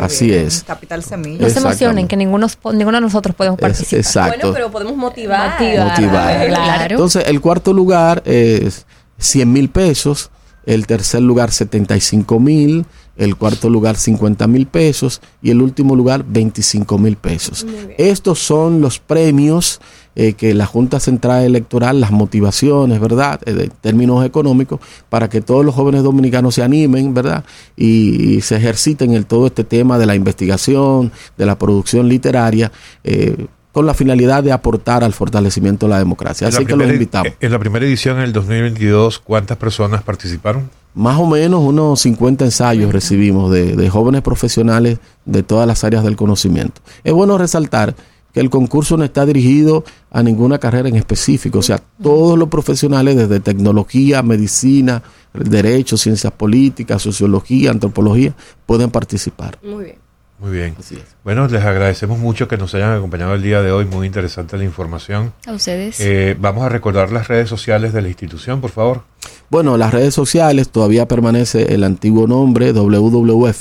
Así 0.00 0.32
es. 0.34 0.64
Capital 0.64 1.04
semilla. 1.04 1.46
No 1.46 1.48
se 1.48 1.60
emocionen 1.60 2.08
que 2.08 2.16
ninguno, 2.16 2.48
ninguno 2.72 2.96
de 2.96 3.00
nosotros 3.02 3.36
podemos 3.36 3.60
participar. 3.60 4.00
exacto. 4.00 4.38
Bueno, 4.38 4.52
pero 4.52 4.72
podemos 4.72 4.96
motivar. 4.96 5.60
Motivar. 5.60 6.46
Claro. 6.48 6.94
Entonces, 6.94 7.22
el 7.28 7.40
cuarto 7.40 7.72
lugar 7.72 8.24
es 8.24 8.84
100 9.18 9.52
mil 9.52 9.70
pesos, 9.70 10.32
el 10.66 10.86
tercer 10.86 11.22
lugar 11.22 11.50
75 11.50 12.38
mil, 12.40 12.86
el 13.16 13.36
cuarto 13.36 13.68
lugar 13.68 13.96
50 13.96 14.46
mil 14.46 14.66
pesos 14.66 15.20
y 15.42 15.50
el 15.50 15.60
último 15.60 15.94
lugar 15.96 16.24
25 16.26 16.98
mil 16.98 17.16
pesos. 17.16 17.66
Estos 17.98 18.38
son 18.38 18.80
los 18.80 18.98
premios 18.98 19.80
eh, 20.16 20.32
que 20.32 20.54
la 20.54 20.66
Junta 20.66 20.98
Central 20.98 21.44
Electoral, 21.44 22.00
las 22.00 22.10
motivaciones, 22.10 22.98
¿verdad?, 22.98 23.40
en 23.46 23.60
eh, 23.60 23.70
términos 23.80 24.24
económicos, 24.24 24.80
para 25.08 25.28
que 25.28 25.40
todos 25.40 25.64
los 25.64 25.74
jóvenes 25.74 26.02
dominicanos 26.02 26.56
se 26.56 26.64
animen, 26.64 27.14
¿verdad?, 27.14 27.44
y, 27.76 28.40
se 28.40 28.56
ejerciten 28.56 29.14
en 29.14 29.24
todo 29.24 29.46
este 29.46 29.62
tema 29.62 29.98
de 29.98 30.06
la 30.06 30.16
investigación, 30.16 31.12
de 31.38 31.46
la 31.46 31.56
producción 31.56 32.08
literaria. 32.08 32.72
Eh, 33.04 33.46
con 33.72 33.86
la 33.86 33.94
finalidad 33.94 34.42
de 34.42 34.52
aportar 34.52 35.04
al 35.04 35.12
fortalecimiento 35.12 35.86
de 35.86 35.90
la 35.90 35.98
democracia. 35.98 36.48
Así 36.48 36.64
que 36.66 36.76
los 36.76 36.90
invitamos. 36.90 37.32
En 37.40 37.52
la 37.52 37.58
primera 37.58 37.86
edición, 37.86 38.18
en 38.18 38.24
el 38.24 38.32
2022, 38.32 39.18
¿cuántas 39.20 39.56
personas 39.56 40.02
participaron? 40.02 40.70
Más 40.94 41.18
o 41.18 41.26
menos 41.26 41.60
unos 41.62 42.00
50 42.00 42.44
ensayos 42.44 42.92
recibimos 42.92 43.50
de, 43.52 43.76
de 43.76 43.90
jóvenes 43.90 44.22
profesionales 44.22 44.98
de 45.24 45.42
todas 45.44 45.66
las 45.66 45.84
áreas 45.84 46.02
del 46.02 46.16
conocimiento. 46.16 46.80
Es 47.04 47.12
bueno 47.12 47.38
resaltar 47.38 47.94
que 48.32 48.40
el 48.40 48.50
concurso 48.50 48.96
no 48.96 49.04
está 49.04 49.26
dirigido 49.26 49.84
a 50.10 50.22
ninguna 50.22 50.58
carrera 50.58 50.88
en 50.88 50.96
específico, 50.96 51.58
o 51.58 51.62
sea, 51.62 51.80
todos 52.02 52.38
los 52.38 52.48
profesionales 52.48 53.16
desde 53.16 53.40
tecnología, 53.40 54.22
medicina, 54.22 55.02
derecho, 55.32 55.96
ciencias 55.96 56.32
políticas, 56.32 57.02
sociología, 57.02 57.70
antropología, 57.70 58.34
pueden 58.66 58.90
participar. 58.90 59.58
Muy 59.62 59.84
bien. 59.84 60.09
Muy 60.40 60.52
bien. 60.52 60.74
Bueno, 61.22 61.46
les 61.48 61.62
agradecemos 61.62 62.18
mucho 62.18 62.48
que 62.48 62.56
nos 62.56 62.74
hayan 62.74 62.96
acompañado 62.96 63.34
el 63.34 63.42
día 63.42 63.60
de 63.60 63.72
hoy. 63.72 63.84
Muy 63.84 64.06
interesante 64.06 64.56
la 64.56 64.64
información. 64.64 65.34
A 65.46 65.52
ustedes. 65.52 66.00
Eh, 66.00 66.34
vamos 66.40 66.64
a 66.64 66.70
recordar 66.70 67.12
las 67.12 67.28
redes 67.28 67.50
sociales 67.50 67.92
de 67.92 68.00
la 68.00 68.08
institución, 68.08 68.62
por 68.62 68.70
favor. 68.70 69.02
Bueno, 69.50 69.76
las 69.76 69.92
redes 69.92 70.14
sociales 70.14 70.70
todavía 70.70 71.06
permanece 71.06 71.74
el 71.74 71.84
antiguo 71.84 72.26
nombre 72.26 72.72
www.edu.do, 72.72 73.60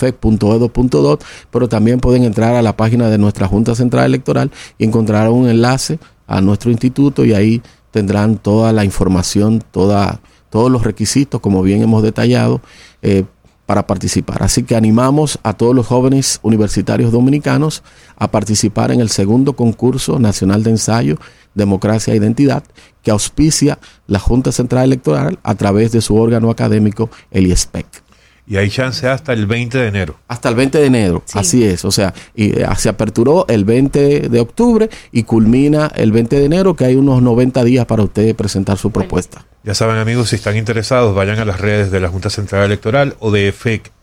pero 1.52 1.68
también 1.68 2.00
pueden 2.00 2.24
entrar 2.24 2.56
a 2.56 2.62
la 2.62 2.78
página 2.78 3.10
de 3.10 3.18
nuestra 3.18 3.48
Junta 3.48 3.76
Central 3.76 4.06
Electoral 4.06 4.50
y 4.78 4.86
encontrar 4.86 5.30
un 5.30 5.50
enlace 5.50 6.00
a 6.28 6.40
nuestro 6.40 6.72
instituto 6.72 7.26
y 7.26 7.34
ahí 7.34 7.62
tendrán 7.92 8.38
toda 8.38 8.72
la 8.72 8.86
información, 8.86 9.64
toda, 9.72 10.22
todos 10.50 10.72
los 10.72 10.84
requisitos, 10.84 11.42
como 11.42 11.62
bien 11.62 11.82
hemos 11.82 12.04
detallado, 12.04 12.62
eh, 13.02 13.26
para 13.70 13.86
participar. 13.86 14.42
Así 14.42 14.64
que 14.64 14.76
animamos 14.76 15.38
a 15.44 15.54
todos 15.54 15.76
los 15.76 15.86
jóvenes 15.86 16.40
universitarios 16.42 17.12
dominicanos 17.12 17.84
a 18.18 18.32
participar 18.32 18.90
en 18.90 19.00
el 19.00 19.10
segundo 19.10 19.54
concurso 19.54 20.18
nacional 20.18 20.64
de 20.64 20.72
ensayo 20.72 21.18
Democracia 21.54 22.12
e 22.12 22.18
Identidad 22.18 22.64
que 23.04 23.12
auspicia 23.12 23.78
la 24.08 24.18
Junta 24.18 24.52
Central 24.52 24.86
Electoral 24.86 25.38
a 25.44 25.54
través 25.54 25.92
de 25.92 26.02
su 26.02 26.16
órgano 26.16 26.50
académico, 26.50 27.12
el 27.30 27.46
IESPEC. 27.46 28.09
Y 28.50 28.58
hay 28.58 28.70
chance 28.72 29.08
hasta 29.08 29.32
el 29.32 29.46
20 29.46 29.78
de 29.78 29.88
enero. 29.88 30.16
Hasta 30.28 30.50
el 30.50 30.56
20 30.56 30.80
de 30.80 30.86
enero, 30.88 31.24
así 31.34 31.64
es. 31.64 31.86
O 31.86 31.92
sea, 31.92 32.16
y, 32.34 32.60
eh, 32.60 32.68
se 32.80 32.90
aperturó 32.90 33.46
el 33.48 33.64
20 33.64 34.28
de 34.28 34.40
octubre 34.40 34.90
y 35.12 35.22
culmina 35.22 35.92
el 35.96 36.12
20 36.12 36.40
de 36.40 36.46
enero, 36.46 36.76
que 36.76 36.86
hay 36.86 36.96
unos 36.96 37.22
90 37.22 37.64
días 37.64 37.86
para 37.86 38.02
usted 38.02 38.36
presentar 38.36 38.80
su 38.80 38.90
propuesta. 38.90 39.46
Ya 39.64 39.76
saben 39.76 39.98
amigos, 39.98 40.30
si 40.30 40.36
están 40.38 40.58
interesados, 40.58 41.14
vayan 41.14 41.38
a 41.38 41.46
las 41.46 41.60
redes 41.60 41.92
de 41.92 42.00
la 42.00 42.10
Junta 42.10 42.32
Central 42.32 42.66
Electoral 42.66 43.16
o 43.20 43.30
de 43.30 43.50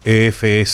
efec.edu.do 0.05 0.71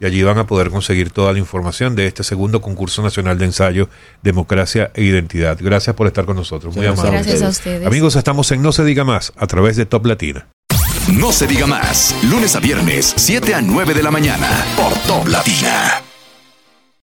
y 0.00 0.04
allí 0.04 0.22
van 0.22 0.36
a 0.36 0.46
poder 0.46 0.68
conseguir 0.68 1.10
toda 1.10 1.32
la 1.32 1.38
información 1.38 1.96
de 1.96 2.06
este 2.06 2.24
segundo 2.24 2.60
concurso 2.60 3.02
nacional 3.02 3.38
de 3.38 3.46
ensayo 3.46 3.88
Democracia 4.22 4.90
e 4.92 5.04
Identidad. 5.04 5.56
Gracias 5.58 5.96
por 5.96 6.06
estar 6.06 6.26
con 6.26 6.36
nosotros. 6.36 6.76
Muy 6.76 6.84
amables. 6.84 7.12
Gracias 7.12 7.42
a 7.42 7.48
ustedes. 7.48 7.86
Amigos, 7.86 8.16
estamos 8.16 8.52
en 8.52 8.60
No 8.60 8.72
se 8.72 8.84
diga 8.84 9.04
más 9.04 9.32
a 9.38 9.46
través 9.46 9.76
de 9.76 9.86
Top 9.86 10.04
Latina. 10.04 10.46
No 11.10 11.32
se 11.32 11.46
diga 11.46 11.66
más, 11.66 12.14
lunes 12.22 12.54
a 12.54 12.60
viernes, 12.60 13.12
7 13.16 13.54
a 13.54 13.60
9 13.60 13.94
de 13.94 14.02
la 14.02 14.10
mañana, 14.12 14.48
por 14.76 14.94
Top 15.00 15.26
Latina. 15.26 16.09